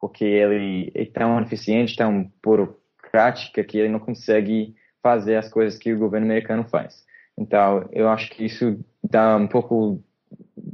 porque 0.02 0.26
ele 0.26 0.92
é 0.96 1.06
tão 1.06 1.40
eficiente, 1.42 1.96
tão 1.96 2.32
burocrática 2.44 3.64
que 3.64 3.78
ele 3.78 3.90
não 3.90 4.00
consegue 4.00 4.74
fazer 5.04 5.36
as 5.36 5.48
coisas 5.48 5.78
que 5.78 5.94
o 5.94 6.00
governo 6.00 6.26
americano 6.26 6.64
faz. 6.64 7.06
Então, 7.38 7.88
eu 7.92 8.10
acho 8.10 8.32
que 8.32 8.46
isso 8.46 8.84
dá 9.04 9.38
um 9.38 9.48
pouco 9.48 10.04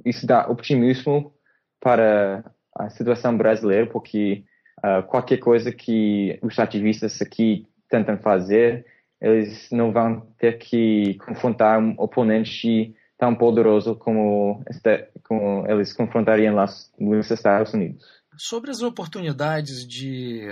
isso 0.06 0.26
dá 0.26 0.48
optimismo 0.48 1.34
para 1.82 2.46
a 2.78 2.90
situação 2.90 3.36
brasileira, 3.36 3.88
porque 3.88 4.46
uh, 4.80 5.04
qualquer 5.08 5.38
coisa 5.38 5.72
que 5.72 6.40
os 6.42 6.58
ativistas 6.58 7.22
aqui 7.22 7.68
tentam 7.90 8.18
fazer, 8.18 8.86
eles 9.20 9.68
não 9.72 9.92
vão 9.92 10.22
ter 10.38 10.58
que 10.58 11.16
confrontar 11.26 11.80
um 11.80 11.94
oponente 11.98 12.96
tão 13.18 13.36
poderoso 13.36 13.96
como, 13.96 14.64
este, 14.70 15.10
como 15.24 15.68
eles 15.68 15.94
confrontariam 15.94 16.56
lá 16.56 16.66
nos 17.00 17.30
Estados 17.30 17.74
Unidos. 17.74 18.04
Sobre 18.38 18.72
as 18.72 18.82
oportunidades 18.82 19.86
de, 19.86 20.48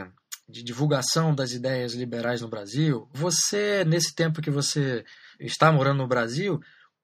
de 0.47 0.63
divulgação 0.63 1.33
das 1.33 1.51
ideias 1.51 1.93
liberais 1.93 2.41
no 2.41 2.49
Brasil, 2.49 3.07
você, 3.11 3.83
nesse 3.85 4.13
tempo 4.13 4.41
que 4.41 4.51
você 4.51 5.03
está 5.39 5.71
morando 5.71 5.99
no 5.99 6.07
Brasil, 6.07 6.59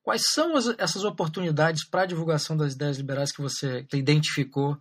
Quais 0.05 0.21
são 0.31 0.55
as, 0.55 0.67
essas 0.77 1.03
oportunidades 1.03 1.83
para 1.83 2.03
a 2.03 2.05
divulgação 2.05 2.55
das 2.55 2.73
ideias 2.73 2.97
liberais 2.97 3.31
que 3.31 3.41
você 3.41 3.83
identificou 3.91 4.77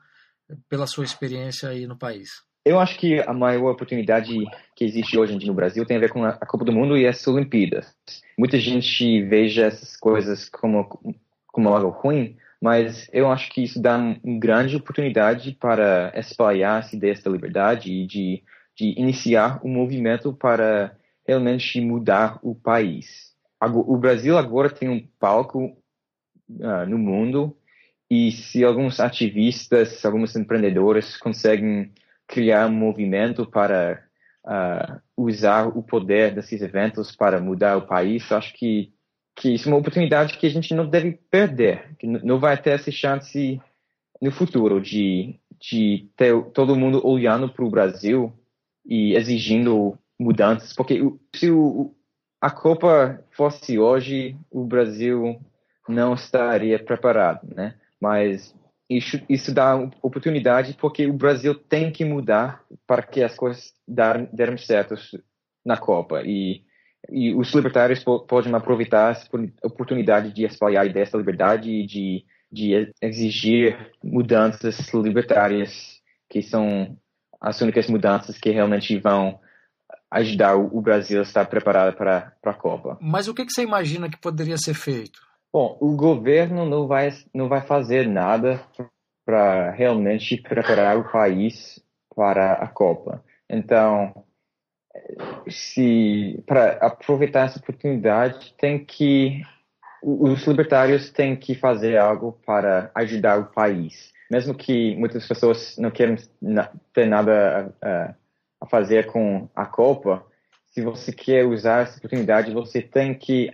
pela 0.69 0.87
sua 0.87 1.03
experiência 1.03 1.71
aí 1.71 1.87
no 1.87 1.97
país? 1.97 2.29
Eu 2.63 2.79
acho 2.79 2.99
que 2.99 3.19
a 3.21 3.33
maior 3.33 3.71
oportunidade 3.71 4.35
que 4.77 4.85
existe 4.85 5.17
hoje 5.17 5.33
em 5.33 5.39
dia 5.39 5.49
no 5.49 5.55
Brasil 5.55 5.87
tem 5.87 5.97
a 5.97 6.01
ver 6.01 6.11
com 6.11 6.27
a 6.27 6.35
Copa 6.35 6.67
do 6.67 6.73
Mundo 6.73 6.95
e 6.95 7.07
as 7.07 7.27
Olimpíadas. 7.27 7.87
Muita 8.39 8.61
gente 8.61 9.23
veja 9.23 9.65
essas 9.65 9.97
coisas 9.97 10.51
como, 10.51 10.87
como 11.47 11.71
algo 11.71 11.89
ruim, 11.89 12.37
mas 12.61 13.09
eu 13.11 13.31
acho 13.33 13.51
que 13.51 13.65
isso 13.65 13.81
dá 13.81 13.97
uma 13.97 14.19
grande 14.39 14.77
oportunidade 14.77 15.53
para 15.53 16.13
espalhar 16.17 16.81
as 16.81 16.93
ideias 16.93 17.23
da 17.23 17.31
liberdade 17.31 17.91
e 17.91 18.07
de, 18.07 18.43
de 18.77 19.01
iniciar 19.01 19.59
um 19.65 19.71
movimento 19.71 20.35
para 20.35 20.95
realmente 21.27 21.81
mudar 21.81 22.39
o 22.43 22.55
país 22.55 23.34
o 23.67 23.97
Brasil 23.97 24.37
agora 24.37 24.71
tem 24.71 24.89
um 24.89 25.07
palco 25.19 25.77
uh, 26.51 26.87
no 26.89 26.99
mundo 26.99 27.57
e 28.11 28.33
se 28.33 28.65
alguns 28.65 29.01
ativistas, 29.01 30.05
alguns 30.05 30.37
empreendedores 30.37 31.17
conseguem 31.17 31.93
criar 32.27 32.67
um 32.67 32.73
movimento 32.73 33.47
para 33.47 34.03
uh, 34.47 35.01
usar 35.17 35.69
o 35.69 35.83
poder 35.83 36.35
desses 36.35 36.63
eventos 36.63 37.15
para 37.15 37.41
mudar 37.41 37.77
o 37.77 37.87
país, 37.87 38.31
acho 38.31 38.55
que 38.55 38.93
que 39.37 39.55
isso 39.55 39.69
é 39.69 39.73
uma 39.73 39.79
oportunidade 39.79 40.39
que 40.39 40.47
a 40.47 40.51
gente 40.51 40.73
não 40.75 40.87
deve 40.87 41.19
perder, 41.31 41.97
que 41.99 42.07
não 42.07 42.39
vai 42.39 42.57
ter 42.61 42.71
essa 42.71 42.91
chance 42.91 43.61
no 44.23 44.31
futuro 44.31 44.81
de, 44.81 45.39
de 45.61 46.09
ter 46.17 46.41
todo 46.53 46.77
mundo 46.77 47.05
olhando 47.05 47.49
para 47.49 47.65
o 47.65 47.71
Brasil 47.71 48.33
e 48.87 49.15
exigindo 49.17 49.99
mudanças, 50.19 50.73
porque 50.73 51.01
se 51.35 51.51
o, 51.51 51.95
a 52.45 52.51
Copa 52.51 53.25
fosse 53.31 53.79
hoje, 53.79 54.37
o 54.51 54.67
Brasil 54.67 55.41
não 55.89 56.13
estaria 56.13 56.79
preparado, 56.79 57.41
né? 57.55 57.75
Mas 57.99 58.55
isso, 58.89 59.19
isso 59.31 59.51
dá 59.51 59.75
oportunidade 60.03 60.77
porque 60.79 61.07
o 61.07 61.15
Brasil 61.15 61.55
tem 61.55 61.91
que 61.91 62.05
mudar 62.05 62.63
para 62.87 63.03
que 63.03 63.23
as 63.23 63.35
coisas 63.35 63.73
dar, 63.89 64.27
derem 64.27 64.59
certo 64.59 64.95
na 65.65 65.79
Copa 65.79 66.21
e, 66.23 66.63
e 67.09 67.33
os 67.33 67.51
libertários 67.55 68.05
podem 68.05 68.55
aproveitar 68.55 69.13
essa 69.13 69.27
oportunidade 69.63 70.31
de 70.31 70.45
espalhar 70.45 70.87
dessa 70.93 71.17
liberdade 71.17 71.71
e 71.71 71.87
de, 71.87 72.27
de 72.53 72.93
exigir 73.01 73.91
mudanças 74.05 74.93
libertárias 74.93 75.99
que 76.29 76.43
são 76.43 76.95
as 77.41 77.59
únicas 77.63 77.89
mudanças 77.89 78.37
que 78.37 78.51
realmente 78.51 78.99
vão 78.99 79.41
ajudar 80.15 80.57
o 80.57 80.81
Brasil 80.81 81.19
a 81.19 81.23
estar 81.23 81.45
preparado 81.47 81.97
para, 81.97 82.33
a 82.45 82.55
Copa. 82.55 82.97
Mas 83.01 83.27
o 83.27 83.35
que, 83.35 83.45
que 83.45 83.53
você 83.53 83.63
imagina 83.63 84.09
que 84.09 84.17
poderia 84.17 84.57
ser 84.57 84.75
feito? 84.75 85.21
Bom, 85.53 85.77
o 85.81 85.97
governo 85.97 86.65
não 86.65 86.87
vai, 86.87 87.11
não 87.35 87.49
vai 87.49 87.61
fazer 87.61 88.09
nada 88.09 88.61
para 89.27 89.71
realmente 89.71 90.37
preparar 90.37 90.97
o 90.97 91.11
país 91.11 91.83
para 92.15 92.53
a 92.53 92.69
Copa. 92.69 93.25
Então, 93.51 94.25
se 95.49 96.43
para 96.47 96.73
aproveitar 96.75 97.47
essa 97.47 97.59
oportunidade, 97.59 98.55
tem 98.59 98.85
que 98.85 99.43
os 100.03 100.47
libertários 100.47 101.11
têm 101.11 101.35
que 101.35 101.55
fazer 101.55 101.97
algo 101.97 102.39
para 102.45 102.91
ajudar 102.95 103.39
o 103.39 103.47
país, 103.47 104.13
mesmo 104.31 104.55
que 104.55 104.95
muitas 104.97 105.27
pessoas 105.27 105.77
não 105.79 105.91
queiram 105.91 106.17
ter 106.93 107.07
nada 107.07 107.73
a, 107.81 107.89
a 107.89 108.15
fazer 108.67 109.07
com 109.07 109.49
a 109.55 109.67
Copa. 109.67 110.25
Se 110.67 110.83
você 110.83 111.13
quer 111.13 111.45
usar 111.45 111.83
essa 111.83 111.99
oportunidade, 111.99 112.53
você 112.53 112.83
tem 112.83 113.17
que 113.17 113.51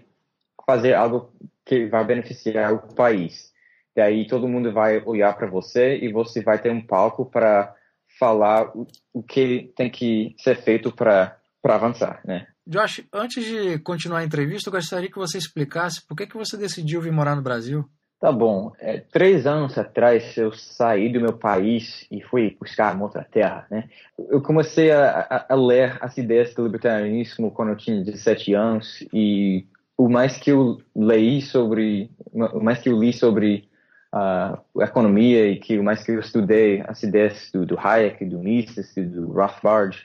fazer 0.66 0.94
algo 0.94 1.32
que 1.64 1.86
vai 1.86 2.04
beneficiar 2.04 2.72
o 2.72 2.94
país. 2.94 3.52
Daí 3.94 4.26
todo 4.26 4.48
mundo 4.48 4.72
vai 4.72 5.02
olhar 5.04 5.36
para 5.36 5.48
você 5.48 5.98
e 5.98 6.12
você 6.12 6.42
vai 6.42 6.60
ter 6.60 6.70
um 6.70 6.84
palco 6.84 7.26
para 7.26 7.74
falar 8.18 8.76
o, 8.76 8.86
o 9.12 9.22
que 9.22 9.72
tem 9.76 9.90
que 9.90 10.34
ser 10.38 10.56
feito 10.56 10.92
para 10.92 11.36
avançar, 11.64 12.20
né? 12.24 12.46
Josh, 12.66 13.02
antes 13.12 13.44
de 13.44 13.78
continuar 13.80 14.20
a 14.20 14.24
entrevista, 14.24 14.68
eu 14.68 14.72
gostaria 14.72 15.10
que 15.10 15.18
você 15.18 15.38
explicasse 15.38 16.06
por 16.06 16.16
que, 16.16 16.26
que 16.26 16.36
você 16.36 16.56
decidiu 16.56 17.00
vir 17.00 17.10
morar 17.10 17.34
no 17.34 17.42
Brasil. 17.42 17.84
Tá 18.20 18.30
bom. 18.30 18.70
É, 18.78 18.98
três 18.98 19.46
anos 19.46 19.78
atrás 19.78 20.36
eu 20.36 20.52
saí 20.52 21.10
do 21.10 21.22
meu 21.22 21.32
país 21.32 22.06
e 22.10 22.20
fui 22.20 22.54
buscar 22.60 22.94
uma 22.94 23.04
outra 23.04 23.24
terra, 23.24 23.66
né? 23.70 23.88
Eu 24.28 24.42
comecei 24.42 24.90
a, 24.90 25.20
a, 25.20 25.54
a 25.54 25.54
ler 25.54 25.96
as 26.02 26.18
ideias 26.18 26.52
do 26.52 26.64
libertarianismo 26.64 27.50
quando 27.50 27.70
eu 27.70 27.76
tinha 27.76 28.04
17 28.04 28.52
anos 28.52 29.02
e 29.10 29.66
o 29.96 30.06
mais 30.06 30.36
que 30.36 30.50
eu 30.52 30.82
li 30.94 31.40
sobre, 31.40 32.10
o 32.30 32.60
mais 32.60 32.78
que 32.78 32.90
eu 32.90 32.98
li 32.98 33.10
sobre 33.14 33.70
uh, 34.14 34.82
economia 34.82 35.48
e 35.48 35.58
que 35.58 35.78
o 35.78 35.82
mais 35.82 36.02
que 36.02 36.12
eu 36.12 36.20
estudei 36.20 36.82
as 36.86 37.02
ideias 37.02 37.50
do, 37.50 37.64
do 37.64 37.78
Hayek, 37.78 38.22
do 38.26 38.38
Mises, 38.38 38.94
do 38.96 39.32
Rothbard, 39.32 39.96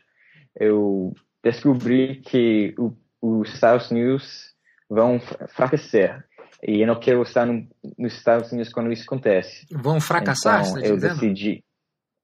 eu 0.58 1.14
descobri 1.44 2.22
que 2.22 2.74
o, 2.78 2.94
os 3.22 3.54
Estados 3.54 3.92
Unidos 3.92 4.54
vão 4.90 5.20
fracassar. 5.50 6.24
E 6.64 6.82
eu 6.82 6.88
não 6.88 7.00
quero 7.00 7.22
estar 7.24 7.46
no, 7.46 7.68
nos 7.98 8.14
Estados 8.14 8.52
Unidos 8.52 8.72
quando 8.72 8.92
isso 8.92 9.04
acontece. 9.04 9.66
Vão 9.72 10.00
fracassar, 10.00 10.68
então, 10.68 10.82
eu 10.82 10.96
dizendo? 10.96 11.14
decidi. 11.14 11.64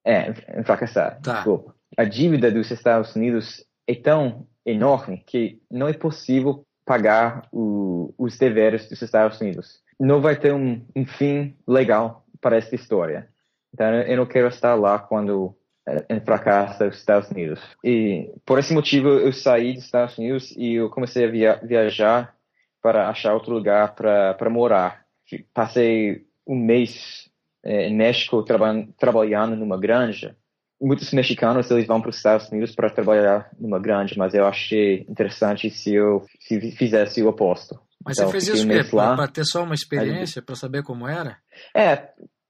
É, 0.05 0.33
fracassar. 0.63 1.19
Tá. 1.21 1.35
Desculpa. 1.35 1.75
A 1.97 2.03
dívida 2.05 2.51
dos 2.51 2.71
Estados 2.71 3.15
Unidos 3.15 3.63
é 3.87 3.95
tão 3.95 4.47
enorme 4.65 5.23
que 5.25 5.61
não 5.69 5.87
é 5.87 5.93
possível 5.93 6.65
pagar 6.85 7.47
o, 7.51 8.13
os 8.17 8.37
deveres 8.37 8.87
dos 8.89 9.01
Estados 9.01 9.39
Unidos. 9.39 9.81
Não 9.99 10.21
vai 10.21 10.35
ter 10.35 10.53
um, 10.53 10.85
um, 10.95 11.05
fim 11.05 11.55
legal 11.67 12.25
para 12.39 12.57
essa 12.57 12.73
história. 12.73 13.29
Então, 13.73 13.87
eu 13.93 14.17
não 14.17 14.25
quero 14.25 14.47
estar 14.47 14.73
lá 14.75 14.97
quando 14.97 15.55
é, 15.87 16.19
fracassa 16.21 16.87
os 16.87 16.97
Estados 16.97 17.29
Unidos. 17.29 17.59
E 17.83 18.31
por 18.45 18.59
esse 18.59 18.73
motivo, 18.73 19.09
eu 19.09 19.31
saí 19.31 19.73
dos 19.73 19.85
Estados 19.85 20.17
Unidos 20.17 20.51
e 20.57 20.75
eu 20.75 20.89
comecei 20.89 21.25
a 21.25 21.31
via 21.31 21.59
viajar 21.63 22.35
para 22.81 23.09
achar 23.09 23.33
outro 23.33 23.53
lugar 23.53 23.95
para 23.95 24.49
morar. 24.49 25.05
Passei 25.53 26.25
um 26.47 26.55
mês 26.55 27.29
é, 27.63 27.87
em 27.87 27.95
México 27.95 28.43
traba 28.43 28.73
trabalhando 28.97 29.55
numa 29.55 29.79
granja 29.79 30.35
muitos 30.81 31.11
mexicanos 31.13 31.69
eles 31.69 31.85
vão 31.85 32.01
para 32.01 32.09
os 32.09 32.17
Estados 32.17 32.49
Unidos 32.49 32.73
para 32.73 32.89
trabalhar 32.89 33.49
numa 33.59 33.79
grande, 33.79 34.17
mas 34.17 34.33
eu 34.33 34.45
achei 34.45 35.05
interessante 35.07 35.69
se 35.69 35.93
eu 35.93 36.25
se 36.39 36.71
fizesse 36.71 37.21
o 37.21 37.27
oposto. 37.27 37.79
Mas 38.03 38.17
então, 38.17 38.31
você 38.31 38.31
fez 38.31 38.47
isso 38.47 38.67
para 38.89 39.27
ter 39.27 39.45
só 39.45 39.63
uma 39.63 39.75
experiência, 39.75 40.41
para 40.41 40.55
saber 40.55 40.81
como 40.81 41.07
era? 41.07 41.37
É, 41.75 42.09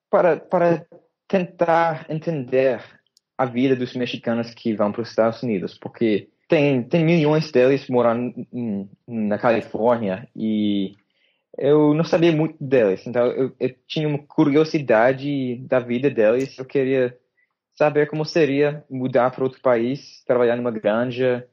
para, 0.09 0.37
para 0.37 0.85
tentar 1.27 2.05
entender 2.09 2.81
a 3.37 3.45
vida 3.45 3.75
dos 3.75 3.93
mexicanos 3.93 4.53
que 4.53 4.73
vão 4.73 4.93
para 4.93 5.01
os 5.01 5.09
Estados 5.09 5.43
Unidos, 5.43 5.77
porque 5.77 6.29
tem, 6.51 6.83
tem 6.83 7.05
milhões 7.05 7.49
deles 7.49 7.87
morando 7.87 8.45
na 9.07 9.37
Califórnia 9.37 10.27
e 10.35 10.97
eu 11.57 11.93
não 11.93 12.03
sabia 12.03 12.33
muito 12.33 12.61
deles, 12.61 13.07
então 13.07 13.25
eu, 13.27 13.55
eu 13.57 13.73
tinha 13.87 14.05
uma 14.05 14.19
curiosidade 14.19 15.55
da 15.65 15.79
vida 15.79 16.09
deles, 16.09 16.59
eu 16.59 16.65
queria 16.65 17.17
saber 17.73 18.09
como 18.09 18.25
seria 18.25 18.83
mudar 18.89 19.31
para 19.31 19.45
outro 19.45 19.61
país, 19.61 20.21
trabalhar 20.27 20.57
numa 20.57 20.71
granja, 20.71 21.47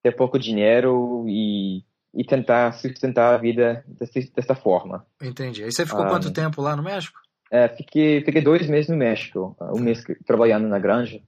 ter 0.00 0.12
pouco 0.12 0.38
dinheiro 0.38 1.24
e, 1.28 1.82
e 2.14 2.22
tentar 2.24 2.70
sustentar 2.74 3.34
a 3.34 3.38
vida 3.38 3.84
desse, 3.88 4.32
dessa 4.32 4.54
forma. 4.54 5.04
Entendi. 5.20 5.64
Aí 5.64 5.72
você 5.72 5.84
ficou 5.84 6.04
um, 6.04 6.08
quanto 6.08 6.28
ah, 6.28 6.32
tempo 6.32 6.62
lá 6.62 6.76
no 6.76 6.84
México? 6.84 7.18
É, 7.50 7.68
fiquei, 7.68 8.22
fiquei 8.22 8.40
dois 8.42 8.68
meses 8.68 8.88
no 8.88 8.96
México, 8.96 9.56
um 9.74 9.80
mês 9.80 10.04
trabalhando 10.24 10.68
na 10.68 10.78
granja. 10.78 11.20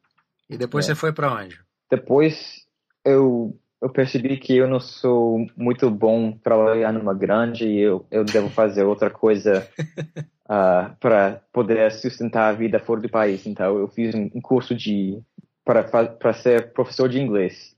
E 0.49 0.57
depois 0.57 0.85
é. 0.85 0.89
você 0.89 0.95
foi 0.95 1.13
para 1.13 1.35
onde? 1.35 1.59
Depois 1.91 2.63
eu, 3.05 3.59
eu 3.81 3.91
percebi 3.91 4.37
que 4.37 4.57
eu 4.57 4.69
não 4.69 4.81
sou 4.81 5.47
muito 5.57 5.91
bom 5.91 6.33
trabalhar 6.33 6.93
numa 6.93 7.15
granja 7.15 7.65
e 7.65 7.79
eu, 7.79 8.07
eu 8.11 8.25
devo 8.25 8.49
fazer 8.49 8.85
outra 8.85 9.11
coisa 9.11 9.69
uh, 9.79 10.25
ah, 10.49 10.97
para 11.01 11.43
poder 11.53 11.91
sustentar 11.93 12.49
a 12.49 12.53
vida 12.53 12.79
fora 12.79 13.01
do 13.01 13.09
país. 13.09 13.47
Então, 13.47 13.79
eu 13.79 13.89
fiz 13.89 14.15
um, 14.15 14.31
um 14.35 14.41
curso 14.41 14.75
de 14.75 15.21
para 15.65 16.33
ser 16.33 16.73
professor 16.73 17.09
de 17.09 17.21
inglês 17.21 17.77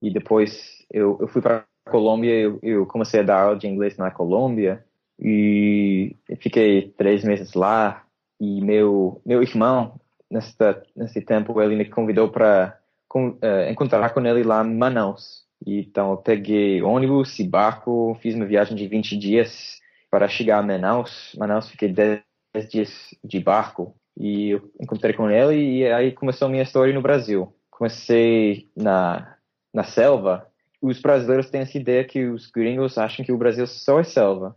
e 0.00 0.10
depois 0.12 0.84
eu, 0.90 1.18
eu 1.20 1.28
fui 1.28 1.42
para 1.42 1.64
Colômbia. 1.90 2.32
Eu, 2.32 2.58
eu 2.62 2.86
comecei 2.86 3.20
a 3.20 3.22
dar 3.22 3.42
aula 3.42 3.56
de 3.56 3.66
inglês 3.66 3.96
na 3.96 4.10
Colômbia 4.10 4.84
e 5.18 6.16
fiquei 6.40 6.90
três 6.96 7.24
meses 7.24 7.54
lá. 7.54 8.04
E 8.40 8.60
meu 8.60 9.20
meu 9.24 9.42
irmão 9.42 9.98
nessa 10.30 10.82
nesse 10.94 11.20
tempo 11.22 11.60
ele 11.60 11.76
me 11.76 11.86
convidou 11.86 12.28
para 12.28 12.78
uh, 13.16 13.70
encontrar 13.70 14.10
com 14.10 14.24
ele 14.24 14.42
lá 14.42 14.64
em 14.64 14.74
Manaus. 14.74 15.44
Então 15.66 16.10
eu 16.10 16.16
peguei 16.18 16.82
ônibus 16.82 17.38
e 17.38 17.44
barco, 17.44 18.16
fiz 18.20 18.34
uma 18.34 18.46
viagem 18.46 18.76
de 18.76 18.86
20 18.86 19.16
dias 19.16 19.78
para 20.10 20.28
chegar 20.28 20.58
a 20.58 20.62
Manaus. 20.62 21.34
Manaus 21.38 21.68
fiquei 21.68 21.88
10 21.88 22.22
dias 22.70 23.14
de 23.24 23.40
barco 23.40 23.94
e 24.16 24.50
eu 24.50 24.70
encontrei 24.80 25.12
com 25.14 25.30
ele 25.30 25.78
e 25.78 25.86
aí 25.86 26.12
começou 26.12 26.46
a 26.46 26.50
minha 26.50 26.62
história 26.62 26.94
no 26.94 27.02
Brasil. 27.02 27.54
Comecei 27.70 28.68
na, 28.76 29.36
na 29.72 29.84
selva. 29.84 30.46
Os 30.80 31.00
brasileiros 31.00 31.50
têm 31.50 31.62
essa 31.62 31.76
ideia 31.76 32.04
que 32.04 32.24
os 32.26 32.50
gringos 32.50 32.98
acham 32.98 33.24
que 33.24 33.32
o 33.32 33.38
Brasil 33.38 33.66
só 33.66 34.00
é 34.00 34.04
selva. 34.04 34.56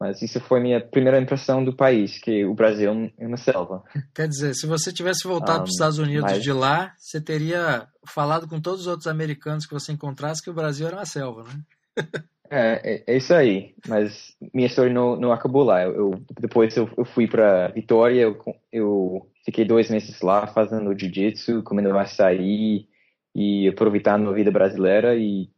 Mas 0.00 0.22
isso 0.22 0.38
foi 0.40 0.60
minha 0.60 0.80
primeira 0.80 1.20
impressão 1.20 1.64
do 1.64 1.74
país, 1.74 2.18
que 2.18 2.44
o 2.44 2.54
Brasil 2.54 3.12
é 3.18 3.26
uma 3.26 3.36
selva. 3.36 3.82
Quer 4.14 4.28
dizer, 4.28 4.54
se 4.54 4.66
você 4.66 4.92
tivesse 4.92 5.26
voltado 5.26 5.58
um, 5.58 5.62
para 5.62 5.64
os 5.64 5.72
Estados 5.72 5.98
Unidos 5.98 6.30
mas... 6.30 6.42
de 6.42 6.52
lá, 6.52 6.92
você 6.96 7.20
teria 7.20 7.88
falado 8.06 8.46
com 8.46 8.60
todos 8.60 8.82
os 8.82 8.86
outros 8.86 9.08
americanos 9.08 9.66
que 9.66 9.74
você 9.74 9.90
encontrasse 9.90 10.42
que 10.42 10.50
o 10.50 10.54
Brasil 10.54 10.86
era 10.86 10.96
uma 10.96 11.06
selva, 11.06 11.44
né? 11.44 11.62
É, 12.50 12.80
é, 12.82 13.04
é, 13.06 13.16
isso 13.16 13.34
aí. 13.34 13.74
Mas 13.86 14.34
minha 14.54 14.66
história 14.66 14.92
não, 14.92 15.16
não 15.16 15.32
acabou 15.32 15.62
lá. 15.62 15.82
Eu, 15.82 15.94
eu 15.94 16.22
depois 16.40 16.74
eu, 16.76 16.88
eu 16.96 17.04
fui 17.04 17.26
para 17.26 17.68
Vitória, 17.68 18.22
eu, 18.22 18.38
eu 18.72 19.30
fiquei 19.44 19.64
dois 19.64 19.90
meses 19.90 20.20
lá 20.22 20.46
fazendo 20.46 20.98
jiu-jitsu, 20.98 21.62
comendo 21.62 21.96
açaí 21.98 22.86
e 23.34 23.68
aproveitando 23.68 24.30
a 24.30 24.32
vida 24.32 24.50
brasileira. 24.50 25.14
E 25.14 25.50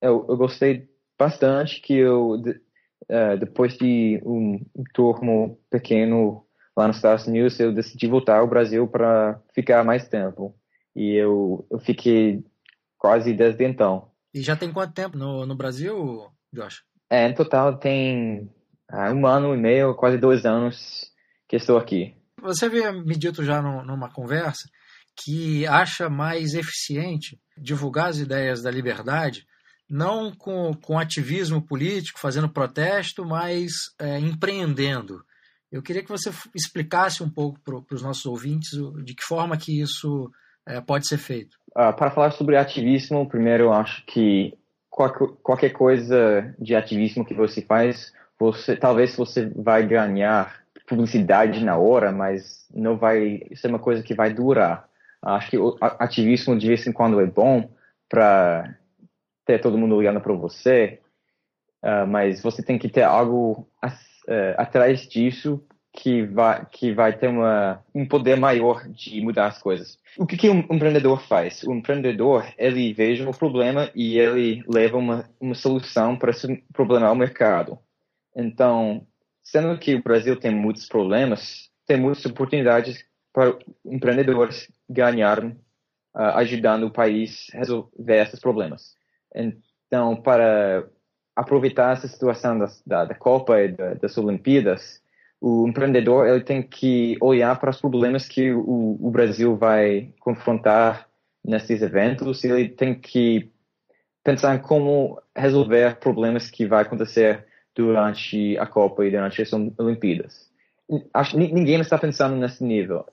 eu, 0.00 0.24
eu 0.28 0.36
gostei 0.36 0.88
bastante 1.18 1.80
que 1.80 1.94
eu, 1.94 2.40
uh, 3.04 3.38
depois 3.38 3.76
de 3.76 4.20
um, 4.24 4.64
turno 4.92 5.58
pequeno 5.70 6.44
lá 6.76 6.86
nos 6.86 6.96
Estados 6.96 7.26
Unidos, 7.26 7.58
eu 7.58 7.72
decidi 7.72 8.06
voltar 8.06 8.38
ao 8.38 8.48
Brasil 8.48 8.86
para 8.86 9.40
ficar 9.54 9.84
mais 9.84 10.08
tempo. 10.08 10.54
E 10.94 11.14
eu, 11.14 11.66
eu 11.70 11.78
fiquei 11.78 12.44
quase 12.96 13.32
desde 13.32 13.64
então. 13.64 14.10
E 14.34 14.42
já 14.42 14.56
tem 14.56 14.72
quanto 14.72 14.92
tempo 14.92 15.16
no, 15.16 15.46
no 15.46 15.56
Brasil, 15.56 16.28
Josh? 16.52 16.82
É, 17.10 17.26
em 17.26 17.34
total 17.34 17.78
tem 17.78 18.50
ah, 18.88 19.12
um 19.12 19.26
ano 19.26 19.54
e 19.54 19.56
meio, 19.56 19.94
quase 19.94 20.18
dois 20.18 20.44
anos 20.44 21.10
que 21.48 21.56
estou 21.56 21.78
aqui. 21.78 22.14
Você 22.40 22.66
havia 22.66 22.92
me 22.92 23.16
dito 23.16 23.42
já 23.42 23.60
no, 23.60 23.84
numa 23.84 24.12
conversa 24.12 24.68
que 25.24 25.66
acha 25.66 26.08
mais 26.08 26.54
eficiente 26.54 27.40
divulgar 27.56 28.08
as 28.08 28.18
ideias 28.18 28.62
da 28.62 28.70
liberdade 28.70 29.44
não 29.90 30.32
com, 30.32 30.74
com 30.74 30.98
ativismo 30.98 31.62
político, 31.62 32.18
fazendo 32.18 32.48
protesto, 32.48 33.24
mas 33.24 33.72
é, 33.98 34.18
empreendendo. 34.18 35.22
Eu 35.70 35.82
queria 35.82 36.02
que 36.02 36.08
você 36.08 36.30
explicasse 36.54 37.22
um 37.22 37.30
pouco 37.30 37.58
para 37.60 37.94
os 37.94 38.02
nossos 38.02 38.24
ouvintes 38.26 38.70
de 39.04 39.14
que 39.14 39.22
forma 39.22 39.56
que 39.56 39.80
isso 39.80 40.30
é, 40.66 40.80
pode 40.80 41.06
ser 41.06 41.18
feito. 41.18 41.56
Uh, 41.70 41.92
para 41.94 42.10
falar 42.10 42.30
sobre 42.32 42.56
ativismo, 42.56 43.28
primeiro 43.28 43.64
eu 43.64 43.72
acho 43.72 44.04
que 44.06 44.54
qualquer, 44.90 45.28
qualquer 45.42 45.70
coisa 45.70 46.54
de 46.58 46.74
ativismo 46.74 47.24
que 47.24 47.34
você 47.34 47.62
faz, 47.62 48.12
você 48.38 48.76
talvez 48.76 49.14
você 49.16 49.46
vai 49.54 49.86
ganhar 49.86 50.58
publicidade 50.86 51.62
na 51.62 51.76
hora, 51.76 52.10
mas 52.10 52.66
não 52.74 52.96
vai 52.96 53.42
ser 53.54 53.68
uma 53.68 53.78
coisa 53.78 54.02
que 54.02 54.14
vai 54.14 54.32
durar. 54.32 54.88
Acho 55.22 55.50
que 55.50 55.58
o 55.58 55.76
ativismo 55.80 56.58
de 56.58 56.66
vez 56.66 56.86
em 56.86 56.92
quando 56.92 57.20
é 57.20 57.26
bom 57.26 57.70
para 58.08 58.74
ter 59.48 59.58
todo 59.62 59.78
mundo 59.78 59.96
olhando 59.96 60.20
para 60.20 60.34
você, 60.34 61.00
uh, 61.82 62.06
mas 62.06 62.42
você 62.42 62.62
tem 62.62 62.78
que 62.78 62.90
ter 62.90 63.02
algo 63.02 63.66
uh, 63.82 64.54
atrás 64.58 65.08
disso 65.08 65.64
que 65.90 66.22
vai, 66.22 66.66
que 66.70 66.92
vai 66.92 67.16
ter 67.16 67.28
uma, 67.28 67.82
um 67.94 68.06
poder 68.06 68.36
maior 68.36 68.86
de 68.86 69.22
mudar 69.22 69.46
as 69.46 69.58
coisas. 69.58 69.98
O 70.18 70.26
que, 70.26 70.36
que 70.36 70.50
um 70.50 70.58
empreendedor 70.58 71.22
faz? 71.22 71.62
O 71.62 71.72
empreendedor, 71.72 72.44
ele 72.58 72.92
veja 72.92 73.28
o 73.28 73.36
problema 73.36 73.90
e 73.94 74.18
ele 74.18 74.62
leva 74.68 74.98
uma, 74.98 75.30
uma 75.40 75.54
solução 75.54 76.14
para 76.14 76.30
esse 76.30 76.62
problema 76.74 77.06
ao 77.06 77.16
mercado. 77.16 77.78
Então, 78.36 79.06
sendo 79.42 79.78
que 79.78 79.94
o 79.94 80.02
Brasil 80.02 80.38
tem 80.38 80.54
muitos 80.54 80.86
problemas, 80.86 81.70
tem 81.86 81.96
muitas 81.96 82.26
oportunidades 82.26 83.02
para 83.32 83.58
empreendedores 83.86 84.70
ganharem 84.86 85.58
uh, 86.14 86.36
ajudando 86.36 86.84
o 86.84 86.92
país 86.92 87.46
a 87.54 87.58
resolver 87.58 88.22
esses 88.22 88.40
problemas. 88.40 88.97
Então, 89.38 90.16
para 90.16 90.84
aproveitar 91.34 91.92
essa 91.92 92.08
situação 92.08 92.58
da, 92.58 92.66
da, 92.84 93.04
da 93.06 93.14
Copa 93.14 93.60
e 93.60 93.68
da, 93.68 93.94
das 93.94 94.18
Olimpíadas, 94.18 95.00
o 95.40 95.68
empreendedor 95.68 96.26
ele 96.26 96.42
tem 96.42 96.62
que 96.62 97.16
olhar 97.20 97.58
para 97.60 97.70
os 97.70 97.80
problemas 97.80 98.26
que 98.26 98.50
o, 98.52 98.98
o 99.00 99.10
Brasil 99.10 99.56
vai 99.56 100.12
confrontar 100.18 101.08
nesses 101.44 101.80
eventos 101.80 102.42
e 102.42 102.48
ele 102.48 102.68
tem 102.68 102.94
que 102.94 103.50
pensar 104.24 104.56
em 104.56 104.58
como 104.58 105.22
resolver 105.34 105.96
problemas 105.96 106.50
que 106.50 106.66
vai 106.66 106.82
acontecer 106.82 107.46
durante 107.74 108.58
a 108.58 108.66
Copa 108.66 109.06
e 109.06 109.10
durante 109.10 109.40
as 109.40 109.52
Olimpíadas. 109.52 110.50
Acho 111.14 111.32
que 111.32 111.52
ninguém 111.52 111.80
está 111.80 111.96
pensando 111.96 112.34
nesse 112.34 112.64
nível. 112.64 113.06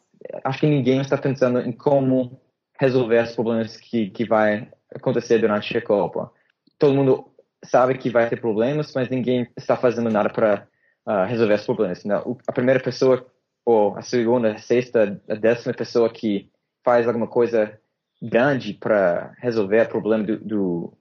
Acho 0.44 0.62
que 0.62 0.68
ninguém 0.68 1.02
está 1.02 1.18
pensando 1.18 1.60
em 1.60 1.72
como 1.72 2.42
resolver 2.80 3.24
os 3.24 3.36
problemas 3.36 3.78
que, 3.78 4.10
que 4.10 4.26
vai 4.26 4.68
acontecer 4.96 5.40
durante 5.40 5.78
a 5.78 5.82
Copa. 5.82 6.32
Todo 6.80 6.96
mundo 6.96 7.32
sabe 7.64 7.98
que 7.98 8.10
vai 8.10 8.30
ter 8.30 8.40
problemas, 8.40 8.94
mas 8.94 9.10
ninguém 9.10 9.48
está 9.58 9.76
fazendo 9.76 10.10
nada 10.10 10.30
para 10.30 10.68
uh, 11.06 11.26
resolver 11.28 11.56
os 11.56 11.66
problemas. 11.66 12.04
Não, 12.06 12.38
a 12.48 12.52
primeira 12.52 12.80
pessoa, 12.80 13.26
ou 13.66 13.96
a 13.98 14.02
segunda, 14.02 14.54
a 14.54 14.58
sexta, 14.58 15.22
a 15.30 15.36
décima 15.36 15.74
pessoa 15.74 16.10
que 16.10 16.50
faz 16.84 17.08
alguma 17.08 17.28
coisa 17.28 17.80
grande 18.22 18.74
para 18.74 19.34
resolver 19.40 19.82
o 19.82 19.90
problema 19.90 20.24
do, 20.24 20.38
do 20.40 20.98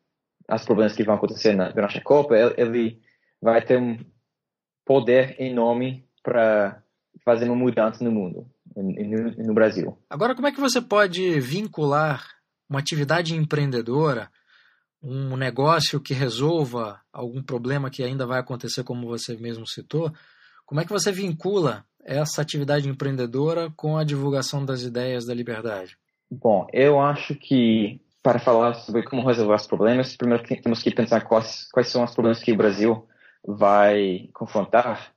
os 0.50 0.64
problemas 0.64 0.94
que 0.94 1.04
vão 1.04 1.14
acontecer 1.14 1.54
na, 1.54 1.70
durante 1.70 1.98
a 1.98 2.02
Copa, 2.02 2.36
ele, 2.36 2.54
ele 2.58 3.00
vai 3.40 3.62
ter 3.64 3.78
um 3.78 3.98
poder 4.84 5.40
enorme 5.40 6.06
para 6.22 6.82
fazer 7.24 7.46
uma 7.46 7.56
mudança 7.56 8.04
no 8.04 8.10
mundo, 8.10 8.46
no, 8.76 9.30
no 9.46 9.54
Brasil. 9.54 9.96
Agora, 10.10 10.34
como 10.34 10.46
é 10.46 10.52
que 10.52 10.60
você 10.60 10.82
pode 10.82 11.40
vincular 11.40 12.33
uma 12.68 12.78
atividade 12.78 13.34
empreendedora, 13.34 14.30
um 15.02 15.36
negócio 15.36 16.00
que 16.00 16.14
resolva 16.14 17.00
algum 17.12 17.42
problema 17.42 17.90
que 17.90 18.02
ainda 18.02 18.26
vai 18.26 18.40
acontecer, 18.40 18.82
como 18.82 19.06
você 19.06 19.36
mesmo 19.36 19.66
citou, 19.66 20.12
como 20.64 20.80
é 20.80 20.84
que 20.84 20.92
você 20.92 21.12
vincula 21.12 21.84
essa 22.04 22.40
atividade 22.40 22.88
empreendedora 22.88 23.70
com 23.76 23.96
a 23.96 24.04
divulgação 24.04 24.64
das 24.64 24.82
ideias 24.82 25.26
da 25.26 25.34
liberdade? 25.34 25.96
Bom, 26.30 26.66
eu 26.72 27.00
acho 27.00 27.34
que 27.34 28.00
para 28.22 28.38
falar 28.38 28.74
sobre 28.74 29.02
como 29.02 29.26
resolver 29.26 29.54
os 29.54 29.66
problemas, 29.66 30.16
primeiro 30.16 30.42
temos 30.62 30.82
que 30.82 30.90
pensar 30.90 31.20
quais, 31.22 31.68
quais 31.70 31.88
são 31.88 32.02
os 32.02 32.14
problemas 32.14 32.42
que 32.42 32.52
o 32.52 32.56
Brasil 32.56 33.06
vai 33.46 34.30
confrontar. 34.32 35.12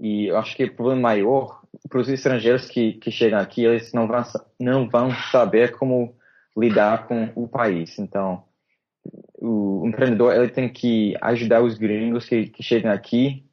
E 0.00 0.26
eu 0.26 0.36
acho 0.36 0.56
que 0.56 0.64
o 0.64 0.74
problema 0.74 1.00
maior 1.00 1.60
para 1.88 2.00
os 2.00 2.08
estrangeiros 2.08 2.66
que, 2.66 2.94
que 2.94 3.10
chegam 3.12 3.38
aqui, 3.38 3.64
eles 3.64 3.92
não 3.92 4.08
vão, 4.08 4.22
não 4.58 4.88
vão 4.88 5.10
saber 5.30 5.76
como 5.76 6.16
lidar 6.56 7.06
com 7.06 7.30
o 7.34 7.48
país. 7.48 7.98
Então, 7.98 8.44
o 9.38 9.86
empreendedor 9.86 10.34
ele 10.34 10.48
tem 10.48 10.68
que 10.68 11.14
ajudar 11.20 11.62
os 11.62 11.78
gringos 11.78 12.28
que, 12.28 12.46
que 12.46 12.62
chegam 12.62 12.92
aqui 12.92 13.44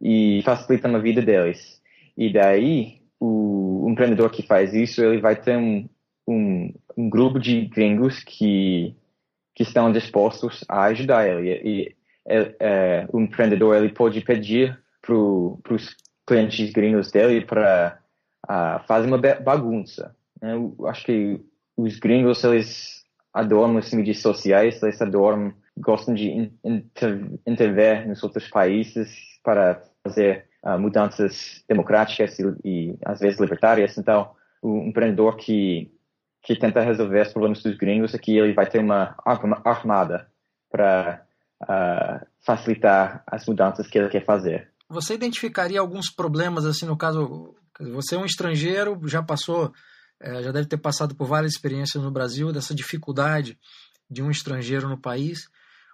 e 0.00 0.42
facilitar 0.44 0.94
a 0.94 0.98
vida 0.98 1.20
deles. 1.20 1.82
E 2.16 2.32
daí, 2.32 3.00
o, 3.20 3.86
empreendedor 3.88 4.30
que 4.30 4.46
faz 4.46 4.72
isso, 4.74 5.02
ele 5.02 5.20
vai 5.20 5.34
ter 5.34 5.56
um, 5.56 5.88
um, 6.26 6.72
um 6.96 7.10
grupo 7.10 7.38
de 7.40 7.66
gringos 7.66 8.22
que, 8.22 8.94
que 9.54 9.62
estão 9.62 9.90
dispostos 9.90 10.64
a 10.68 10.84
ajudar 10.84 11.28
ele. 11.28 11.60
E, 11.64 11.96
é, 12.30 12.54
é, 12.60 13.08
o 13.10 13.20
empreendedor 13.20 13.74
ele 13.74 13.88
pode 13.88 14.20
pedir 14.20 14.78
para 15.00 15.14
os 15.14 15.96
clientes 16.26 16.70
gringos 16.70 17.10
dele 17.10 17.40
para 17.44 17.98
uh, 18.44 18.86
fazer 18.86 19.06
uma 19.06 19.18
bagunça. 19.18 20.14
Eu 20.42 20.76
acho 20.86 21.04
que 21.06 21.40
os 21.78 21.98
gringos, 21.98 22.42
eles 22.42 23.04
adoram 23.32 23.78
as 23.78 23.92
mídias 23.92 24.20
sociais, 24.20 24.82
eles 24.82 25.00
adoram, 25.00 25.54
gostam 25.76 26.12
de 26.12 26.50
inter, 26.64 27.24
intervir 27.46 28.06
nos 28.08 28.22
outros 28.24 28.48
países 28.48 29.08
para 29.44 29.80
fazer 30.02 30.46
uh, 30.64 30.76
mudanças 30.76 31.62
democráticas 31.68 32.36
e, 32.38 32.42
e, 32.64 32.98
às 33.04 33.20
vezes, 33.20 33.38
libertárias. 33.38 33.96
Então, 33.96 34.32
o 34.60 34.78
empreendedor 34.88 35.36
que, 35.36 35.88
que 36.42 36.58
tenta 36.58 36.80
resolver 36.80 37.22
os 37.22 37.32
problemas 37.32 37.62
dos 37.62 37.76
gringos 37.76 38.12
aqui, 38.12 38.36
ele 38.36 38.54
vai 38.54 38.68
ter 38.68 38.80
uma 38.80 39.14
armada 39.64 40.28
para 40.68 41.22
uh, 41.62 42.26
facilitar 42.44 43.22
as 43.24 43.46
mudanças 43.46 43.86
que 43.86 43.98
ele 43.98 44.08
quer 44.08 44.24
fazer. 44.24 44.68
Você 44.88 45.14
identificaria 45.14 45.78
alguns 45.78 46.10
problemas, 46.10 46.66
assim, 46.66 46.86
no 46.86 46.96
caso, 46.96 47.54
você 47.78 48.16
é 48.16 48.18
um 48.18 48.24
estrangeiro, 48.24 48.98
já 49.06 49.22
passou 49.22 49.72
é, 50.20 50.42
já 50.42 50.52
deve 50.52 50.66
ter 50.66 50.78
passado 50.78 51.14
por 51.14 51.26
várias 51.26 51.52
experiências 51.52 52.02
no 52.02 52.10
Brasil 52.10 52.52
dessa 52.52 52.74
dificuldade 52.74 53.58
de 54.10 54.22
um 54.22 54.30
estrangeiro 54.30 54.88
no 54.88 54.98
país. 54.98 55.48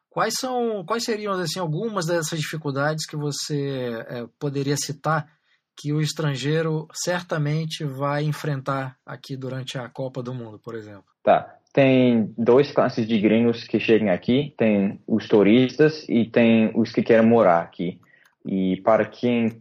Quais 0.08 0.34
são, 0.38 0.84
quais 0.86 1.04
seriam 1.04 1.32
assim 1.32 1.58
algumas 1.58 2.06
dessas 2.06 2.38
dificuldades 2.38 3.06
que 3.06 3.16
você 3.16 4.04
é, 4.08 4.26
poderia 4.38 4.76
citar 4.76 5.28
que 5.76 5.92
o 5.92 6.00
estrangeiro 6.00 6.86
certamente 6.92 7.84
vai 7.84 8.22
enfrentar 8.22 8.96
aqui 9.04 9.36
durante 9.36 9.76
a 9.76 9.88
Copa 9.88 10.22
do 10.22 10.32
Mundo, 10.32 10.58
por 10.58 10.76
exemplo? 10.76 11.04
Tá. 11.22 11.58
Tem 11.72 12.32
dois 12.38 12.70
classes 12.70 13.04
de 13.08 13.18
gringos 13.18 13.64
que 13.64 13.80
chegam 13.80 14.12
aqui. 14.12 14.54
Tem 14.56 15.00
os 15.08 15.26
turistas 15.26 16.08
e 16.08 16.24
tem 16.24 16.70
os 16.76 16.92
que 16.92 17.02
querem 17.02 17.26
morar 17.26 17.62
aqui. 17.62 18.00
E 18.46 18.80
para 18.82 19.04
quem, 19.04 19.60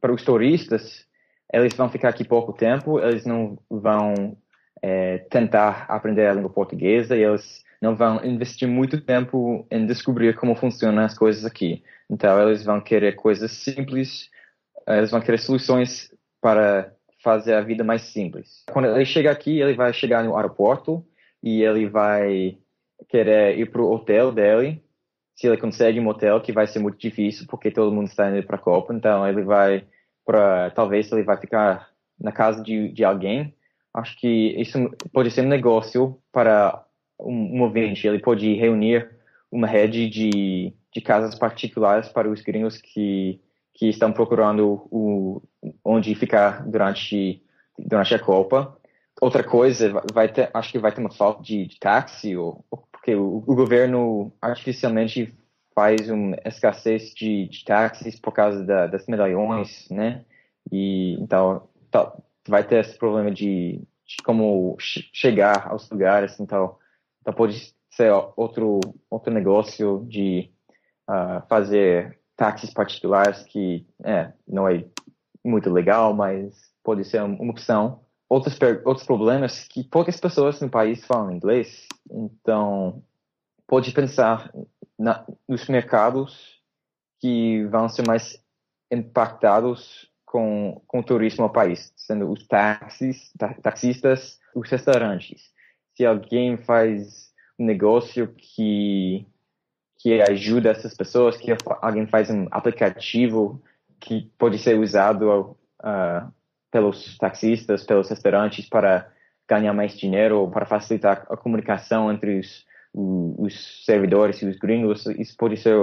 para 0.00 0.14
os 0.14 0.22
turistas, 0.22 1.07
eles 1.52 1.74
vão 1.74 1.88
ficar 1.88 2.10
aqui 2.10 2.24
pouco 2.24 2.52
tempo, 2.52 3.00
eles 3.00 3.24
não 3.24 3.58
vão 3.70 4.36
é, 4.82 5.18
tentar 5.30 5.86
aprender 5.88 6.26
a 6.26 6.34
língua 6.34 6.50
portuguesa 6.50 7.16
e 7.16 7.22
eles 7.22 7.64
não 7.80 7.94
vão 7.94 8.24
investir 8.24 8.68
muito 8.68 9.00
tempo 9.00 9.66
em 9.70 9.86
descobrir 9.86 10.36
como 10.36 10.54
funcionam 10.54 11.02
as 11.02 11.16
coisas 11.16 11.44
aqui. 11.44 11.82
Então, 12.10 12.40
eles 12.48 12.64
vão 12.64 12.80
querer 12.80 13.14
coisas 13.14 13.52
simples, 13.52 14.28
eles 14.86 15.10
vão 15.10 15.20
querer 15.20 15.38
soluções 15.38 16.12
para 16.40 16.92
fazer 17.22 17.54
a 17.54 17.60
vida 17.60 17.84
mais 17.84 18.02
simples. 18.02 18.64
Quando 18.70 18.86
ele 18.88 19.04
chega 19.04 19.30
aqui, 19.30 19.60
ele 19.60 19.74
vai 19.74 19.92
chegar 19.92 20.24
no 20.24 20.36
aeroporto 20.36 21.04
e 21.42 21.62
ele 21.62 21.88
vai 21.88 22.58
querer 23.08 23.58
ir 23.58 23.70
para 23.70 23.82
o 23.82 23.90
hotel 23.90 24.32
dele. 24.32 24.82
Se 25.36 25.46
ele 25.46 25.56
consegue 25.56 26.00
um 26.00 26.08
hotel, 26.08 26.40
que 26.40 26.52
vai 26.52 26.66
ser 26.66 26.80
muito 26.80 26.98
difícil 26.98 27.46
porque 27.48 27.70
todo 27.70 27.94
mundo 27.94 28.08
está 28.08 28.28
indo 28.28 28.44
para 28.44 28.56
a 28.56 28.60
Copa, 28.60 28.92
então 28.92 29.26
ele 29.26 29.42
vai 29.42 29.86
para 30.28 30.70
talvez 30.72 31.10
ele 31.10 31.22
vai 31.22 31.38
ficar 31.38 31.88
na 32.20 32.30
casa 32.30 32.62
de, 32.62 32.92
de 32.92 33.02
alguém. 33.02 33.54
Acho 33.94 34.14
que 34.18 34.54
isso 34.60 34.78
pode 35.10 35.30
ser 35.30 35.40
um 35.40 35.48
negócio 35.48 36.20
para 36.30 36.84
um, 37.18 37.56
um 37.56 37.62
ouvinte. 37.62 38.06
Ele 38.06 38.18
pode 38.18 38.52
reunir 38.52 39.10
uma 39.50 39.66
rede 39.66 40.06
de, 40.10 40.74
de 40.92 41.00
casas 41.00 41.34
particulares 41.34 42.10
para 42.10 42.28
os 42.28 42.42
gringos 42.42 42.76
que, 42.76 43.40
que 43.72 43.88
estão 43.88 44.12
procurando 44.12 44.86
o, 44.90 45.42
onde 45.82 46.14
ficar 46.14 46.62
durante, 46.68 47.42
durante 47.78 48.14
a 48.14 48.18
Copa. 48.18 48.76
Outra 49.22 49.42
coisa, 49.42 50.02
vai 50.12 50.28
ter, 50.28 50.50
acho 50.52 50.70
que 50.70 50.78
vai 50.78 50.92
ter 50.92 51.00
uma 51.00 51.10
falta 51.10 51.42
de, 51.42 51.66
de 51.66 51.80
táxi, 51.80 52.36
ou, 52.36 52.62
porque 52.92 53.14
o, 53.14 53.38
o 53.46 53.54
governo 53.54 54.30
artificialmente 54.42 55.34
faz 55.78 56.10
uma 56.10 56.36
escassez 56.44 57.14
de, 57.14 57.46
de 57.46 57.64
táxis 57.64 58.18
por 58.18 58.32
causa 58.32 58.64
da, 58.64 58.88
das 58.88 59.06
medalhões, 59.06 59.88
né? 59.88 60.24
E 60.72 61.14
então 61.20 61.68
tá, 61.88 62.12
vai 62.48 62.66
ter 62.66 62.80
esse 62.80 62.98
problema 62.98 63.30
de, 63.30 63.80
de 64.04 64.16
como 64.24 64.76
chegar 64.80 65.68
aos 65.68 65.88
lugares, 65.88 66.40
então, 66.40 66.76
então 67.20 67.32
pode 67.32 67.72
ser 67.92 68.10
outro 68.36 68.80
outro 69.08 69.32
negócio 69.32 70.04
de 70.08 70.50
uh, 71.08 71.46
fazer 71.48 72.18
táxis 72.34 72.72
particulares 72.72 73.44
que 73.44 73.86
é, 74.02 74.32
não 74.48 74.68
é 74.68 74.84
muito 75.44 75.70
legal, 75.70 76.12
mas 76.12 76.56
pode 76.82 77.04
ser 77.04 77.22
uma 77.22 77.52
opção. 77.52 78.00
Outros, 78.28 78.58
outros 78.84 79.06
problemas 79.06 79.68
que 79.68 79.84
poucas 79.84 80.18
pessoas 80.18 80.60
no 80.60 80.68
país 80.68 81.06
falam 81.06 81.30
inglês, 81.30 81.86
então 82.10 83.00
pode 83.64 83.92
pensar 83.92 84.50
na, 84.98 85.24
nos 85.48 85.68
mercados 85.68 86.60
que 87.20 87.64
vão 87.66 87.88
ser 87.88 88.06
mais 88.06 88.42
impactados 88.90 90.10
com, 90.24 90.82
com 90.86 91.00
o 91.00 91.04
turismo 91.04 91.44
ao 91.44 91.52
país, 91.52 91.92
sendo 91.96 92.30
os 92.30 92.46
táxis, 92.46 93.32
taxistas, 93.62 94.38
os 94.54 94.68
restaurantes. 94.68 95.52
Se 95.96 96.04
alguém 96.04 96.56
faz 96.56 97.32
um 97.58 97.64
negócio 97.64 98.34
que 98.36 99.26
que 100.00 100.22
ajuda 100.22 100.70
essas 100.70 100.94
pessoas, 100.94 101.36
que 101.36 101.52
alguém 101.82 102.06
faz 102.06 102.30
um 102.30 102.46
aplicativo 102.52 103.60
que 103.98 104.30
pode 104.38 104.56
ser 104.58 104.78
usado 104.78 105.56
uh, 105.80 106.32
pelos 106.70 107.18
taxistas, 107.18 107.82
pelos 107.82 108.08
restaurantes 108.08 108.68
para 108.68 109.10
ganhar 109.48 109.72
mais 109.72 109.98
dinheiro, 109.98 110.48
para 110.52 110.66
facilitar 110.66 111.26
a 111.28 111.36
comunicação 111.36 112.12
entre 112.12 112.38
os 112.38 112.64
os 112.94 113.84
servidores 113.84 114.40
e 114.42 114.46
os 114.46 114.58
gringos, 114.58 115.06
isso 115.06 115.36
pode 115.36 115.56
ser 115.56 115.76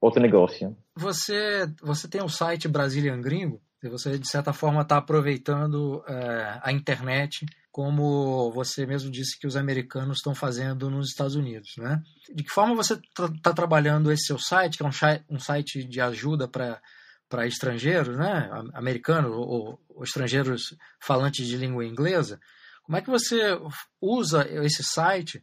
outro 0.00 0.22
negócio. 0.22 0.76
Você, 0.96 1.66
você 1.82 2.08
tem 2.08 2.22
um 2.22 2.28
site 2.28 2.68
Brazilian 2.68 3.20
Gringo, 3.20 3.60
e 3.82 3.88
você, 3.88 4.18
de 4.18 4.28
certa 4.28 4.52
forma, 4.52 4.82
está 4.82 4.96
aproveitando 4.96 6.02
é, 6.08 6.60
a 6.62 6.72
internet 6.72 7.46
como 7.70 8.50
você 8.50 8.84
mesmo 8.84 9.08
disse 9.08 9.38
que 9.38 9.46
os 9.46 9.54
americanos 9.54 10.16
estão 10.16 10.34
fazendo 10.34 10.90
nos 10.90 11.10
Estados 11.10 11.36
Unidos, 11.36 11.74
né? 11.76 12.02
De 12.34 12.42
que 12.42 12.50
forma 12.50 12.74
você 12.74 12.94
está 12.94 13.30
tá 13.40 13.52
trabalhando 13.52 14.10
esse 14.10 14.26
seu 14.26 14.36
site, 14.36 14.76
que 14.76 14.82
é 14.82 14.86
um, 14.86 15.36
um 15.36 15.38
site 15.38 15.84
de 15.84 16.00
ajuda 16.00 16.48
para 16.48 17.46
estrangeiros, 17.46 18.16
né, 18.16 18.50
americanos 18.74 19.30
ou, 19.30 19.80
ou, 19.90 20.02
estrangeiros 20.02 20.76
falantes 20.98 21.46
de 21.46 21.56
língua 21.56 21.86
inglesa, 21.86 22.40
como 22.82 22.96
é 22.98 23.00
que 23.00 23.10
você 23.10 23.56
usa 24.00 24.44
esse 24.64 24.82
site 24.82 25.40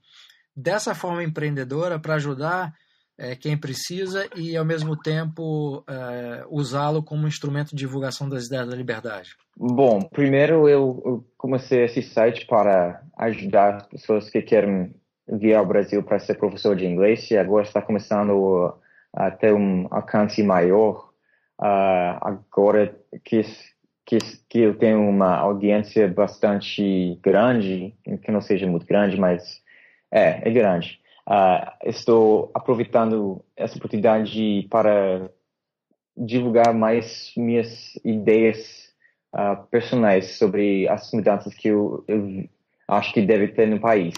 dessa 0.56 0.96
forma 0.96 1.24
empreendedora 1.24 2.00
para 2.00 2.16
ajudar 2.16 2.74
é, 3.18 3.36
quem 3.36 3.58
precisa 3.58 4.28
e, 4.36 4.58
ao 4.58 4.66
mesmo 4.66 4.98
tempo, 4.98 5.84
é, 5.88 6.46
usá-lo 6.50 7.02
como 7.02 7.28
instrumento 7.28 7.70
de 7.70 7.78
divulgação 7.78 8.28
das 8.28 8.48
ideias 8.48 8.68
da 8.68 8.76
liberdade? 8.76 9.30
Bom, 9.58 10.02
primeiro 10.02 10.68
eu, 10.68 11.26
comecei 11.38 11.86
esse 11.86 12.02
site 12.02 12.46
para 12.46 13.02
ajudar 13.18 13.88
pessoas 13.88 14.30
que 14.30 14.42
querem 14.42 14.94
vir 15.28 15.56
ao 15.56 15.66
Brasil 15.66 16.04
para 16.04 16.20
ser 16.20 16.36
professor 16.36 16.76
de 16.76 16.86
inglês 16.86 17.30
e 17.32 17.38
agora 17.38 17.64
está 17.64 17.82
começando 17.82 18.74
a 19.14 19.32
ter 19.32 19.54
um 19.54 19.88
alcance 19.90 20.44
maior. 20.44 21.10
Uh, 21.58 22.20
agora 22.20 22.94
que, 23.24 23.42
que, 24.06 24.18
que 24.50 24.60
eu 24.60 24.78
tenho 24.78 25.08
uma 25.08 25.38
audiência 25.38 26.06
bastante 26.08 27.18
grande, 27.24 27.96
que 28.24 28.32
não 28.32 28.42
seja 28.42 28.68
muito 28.68 28.86
grande, 28.86 29.18
mas 29.18 29.64
é, 30.16 30.48
é 30.48 30.52
grande. 30.52 30.98
Uh, 31.28 31.90
estou 31.90 32.50
aproveitando 32.54 33.44
essa 33.58 33.78
oportunidade 33.78 34.66
para 34.70 35.30
divulgar 36.16 36.74
mais 36.74 37.34
minhas 37.36 37.96
ideias 38.06 38.94
uh, 39.36 39.62
personais 39.68 40.38
sobre 40.38 40.88
as 40.88 41.12
mudanças 41.12 41.54
que 41.54 41.68
eu, 41.68 42.06
eu, 42.08 42.48
acho 42.88 43.14
que 43.14 43.22
deve 43.22 43.50
ter 43.50 43.68
no 43.68 43.80
país. 43.80 44.14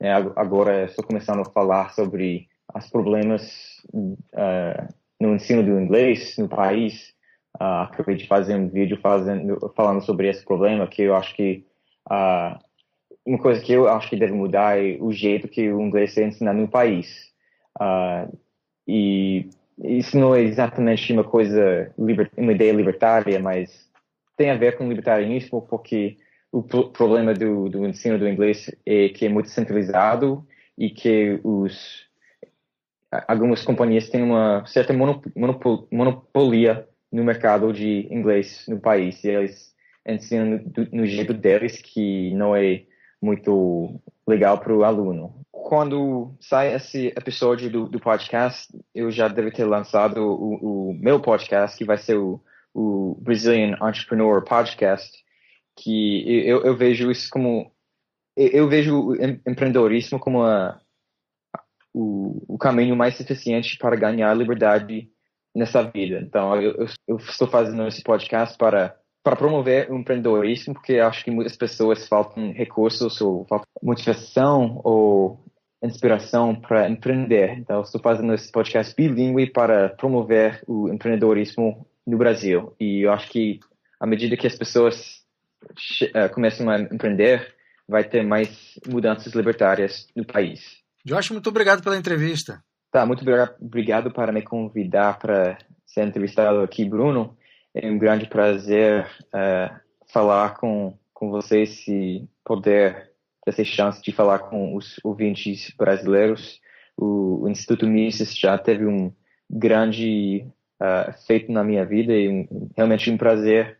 É, 0.00 0.12
agora 0.12 0.84
estou 0.84 1.04
começando 1.04 1.40
a 1.40 1.50
falar 1.50 1.92
sobre 1.92 2.48
os 2.74 2.88
problemas 2.88 3.82
uh, 3.92 4.94
no 5.20 5.34
ensino 5.34 5.62
do 5.62 5.80
inglês 5.80 6.36
no 6.38 6.48
país. 6.48 7.14
acabei 7.58 8.16
de 8.16 8.26
fazer 8.28 8.54
um 8.56 8.68
vídeo 8.68 8.98
fazendo, 9.00 9.72
falando 9.74 10.02
sobre 10.02 10.28
esse 10.28 10.44
problema 10.44 10.86
que 10.86 11.02
eu 11.02 11.16
acho 11.16 11.34
que 11.34 11.64
uma 13.24 13.38
coisa 13.38 13.60
que 13.60 13.72
eu 13.72 13.88
acho 13.88 14.08
que 14.08 14.16
deve 14.16 14.32
mudar 14.32 14.78
é 14.78 14.96
o 15.00 15.12
jeito 15.12 15.48
que 15.48 15.72
o 15.72 15.80
inglês 15.80 16.16
é 16.16 16.24
ensinado 16.24 16.58
no 16.58 16.68
país. 16.68 17.30
Uh, 17.80 18.36
e 18.86 19.48
isso 19.82 20.18
não 20.18 20.34
é 20.34 20.42
exatamente 20.42 21.12
uma 21.12 21.24
coisa, 21.24 21.92
uma 22.36 22.52
ideia 22.52 22.72
libertária, 22.72 23.38
mas 23.38 23.88
tem 24.36 24.50
a 24.50 24.56
ver 24.56 24.76
com 24.76 24.88
libertarianismo, 24.88 25.62
porque 25.62 26.16
o 26.50 26.62
problema 26.62 27.32
do, 27.32 27.68
do 27.68 27.86
ensino 27.86 28.18
do 28.18 28.28
inglês 28.28 28.70
é 28.84 29.08
que 29.08 29.24
é 29.24 29.28
muito 29.28 29.48
centralizado 29.48 30.46
e 30.76 30.90
que 30.90 31.40
os 31.42 32.10
algumas 33.28 33.62
companhias 33.62 34.08
têm 34.08 34.22
uma 34.22 34.64
certa 34.66 34.92
monopol, 34.92 35.86
monopolia 35.90 36.88
no 37.10 37.22
mercado 37.24 37.72
de 37.72 38.08
inglês 38.10 38.64
no 38.66 38.80
país 38.80 39.22
e 39.22 39.28
eles 39.28 39.74
ensinam 40.06 40.46
no, 40.76 41.00
no 41.00 41.06
jeito 41.06 41.34
deles 41.34 41.80
que 41.80 42.32
não 42.34 42.56
é 42.56 42.84
muito 43.22 44.00
legal 44.26 44.58
para 44.58 44.74
o 44.74 44.82
aluno. 44.82 45.46
Quando 45.50 46.34
sai 46.40 46.74
esse 46.74 47.06
episódio 47.08 47.70
do, 47.70 47.88
do, 47.88 48.00
podcast, 48.00 48.76
eu 48.92 49.10
já 49.10 49.28
devo 49.28 49.52
ter 49.52 49.64
lançado 49.64 50.20
o, 50.20 50.90
o 50.90 50.94
meu 50.94 51.20
podcast, 51.20 51.78
que 51.78 51.84
vai 51.84 51.96
ser 51.96 52.16
o, 52.16 52.42
o 52.74 53.16
Brazilian 53.20 53.76
Entrepreneur 53.80 54.42
Podcast, 54.42 55.16
que 55.76 56.24
eu, 56.46 56.62
eu 56.64 56.76
vejo 56.76 57.10
isso 57.10 57.28
como 57.30 57.70
eu 58.36 58.66
vejo 58.66 59.10
o 59.10 59.14
empreendedorismo 59.14 60.18
como 60.18 60.42
o, 61.94 62.42
o 62.48 62.58
caminho 62.58 62.96
mais 62.96 63.20
eficiente 63.20 63.76
para 63.76 63.94
ganhar 63.94 64.34
liberdade 64.34 65.10
nessa 65.54 65.82
vida. 65.82 66.18
Então, 66.18 66.60
eu, 66.60 66.86
eu 67.06 67.16
estou 67.16 67.46
fazendo 67.46 67.86
esse 67.86 68.02
podcast 68.02 68.56
para 68.56 68.96
para 69.22 69.36
promover 69.36 69.90
o 69.90 69.96
empreendedorismo, 69.96 70.74
porque 70.74 70.98
acho 70.98 71.24
que 71.24 71.30
muitas 71.30 71.56
pessoas 71.56 72.08
faltam 72.08 72.52
recursos 72.52 73.20
ou 73.20 73.46
faltam 73.46 73.66
motivação 73.82 74.80
ou 74.82 75.44
inspiração 75.82 76.54
para 76.54 76.88
empreender. 76.88 77.58
Então, 77.58 77.82
estou 77.82 78.00
fazendo 78.00 78.32
esse 78.34 78.50
podcast 78.50 78.94
bilíngue 78.94 79.50
para 79.50 79.90
promover 79.90 80.62
o 80.66 80.88
empreendedorismo 80.88 81.86
no 82.06 82.18
Brasil. 82.18 82.74
E 82.78 83.02
eu 83.02 83.12
acho 83.12 83.28
que 83.30 83.60
à 84.00 84.06
medida 84.06 84.36
que 84.36 84.46
as 84.46 84.56
pessoas 84.56 85.22
uh, 86.02 86.32
começam 86.34 86.68
a 86.68 86.80
empreender, 86.80 87.54
vai 87.88 88.04
ter 88.04 88.22
mais 88.22 88.78
mudanças 88.88 89.32
libertárias 89.32 90.06
no 90.14 90.24
país. 90.24 90.82
Josh, 91.04 91.30
muito 91.30 91.48
obrigado 91.48 91.82
pela 91.82 91.96
entrevista. 91.96 92.62
Tá, 92.90 93.06
muito 93.06 93.24
obrigado 93.60 94.12
para 94.12 94.32
me 94.32 94.42
convidar 94.42 95.18
para 95.18 95.58
ser 95.86 96.06
entrevistado 96.06 96.60
aqui, 96.60 96.84
Bruno. 96.84 97.36
É 97.74 97.90
um 97.90 97.98
grande 97.98 98.26
prazer 98.26 99.06
uh, 99.28 99.80
falar 100.12 100.56
com, 100.56 100.98
com 101.14 101.30
vocês 101.30 101.86
e 101.88 102.28
poder 102.44 103.10
ter 103.44 103.50
essa 103.50 103.64
chance 103.64 104.02
de 104.02 104.12
falar 104.12 104.40
com 104.40 104.76
os 104.76 105.00
ouvintes 105.02 105.72
brasileiros. 105.76 106.60
O, 106.96 107.44
o 107.44 107.48
Instituto 107.48 107.86
Mises 107.86 108.36
já 108.36 108.58
teve 108.58 108.86
um 108.86 109.12
grande 109.50 110.46
uh, 110.80 111.12
feito 111.26 111.50
na 111.50 111.64
minha 111.64 111.84
vida 111.84 112.12
e 112.12 112.28
um, 112.28 112.70
realmente 112.76 113.10
um 113.10 113.16
prazer 113.16 113.78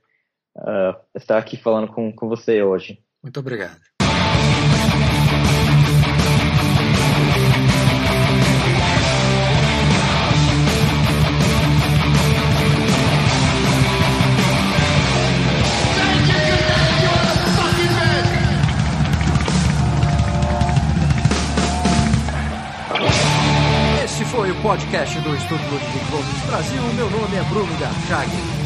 uh, 0.56 0.96
estar 1.14 1.38
aqui 1.38 1.56
falando 1.56 1.88
com, 1.88 2.12
com 2.12 2.28
você 2.28 2.62
hoje. 2.62 2.98
Muito 3.22 3.38
obrigado. 3.38 3.78
Podcast 24.72 25.20
do 25.20 25.36
Estudo 25.36 25.62
Ludwig 25.70 26.10
Gomes 26.10 26.42
Brasil. 26.46 26.82
Meu 26.94 27.10
nome 27.10 27.36
é 27.36 27.42
Bruno 27.42 27.78
Garchag. 27.78 28.61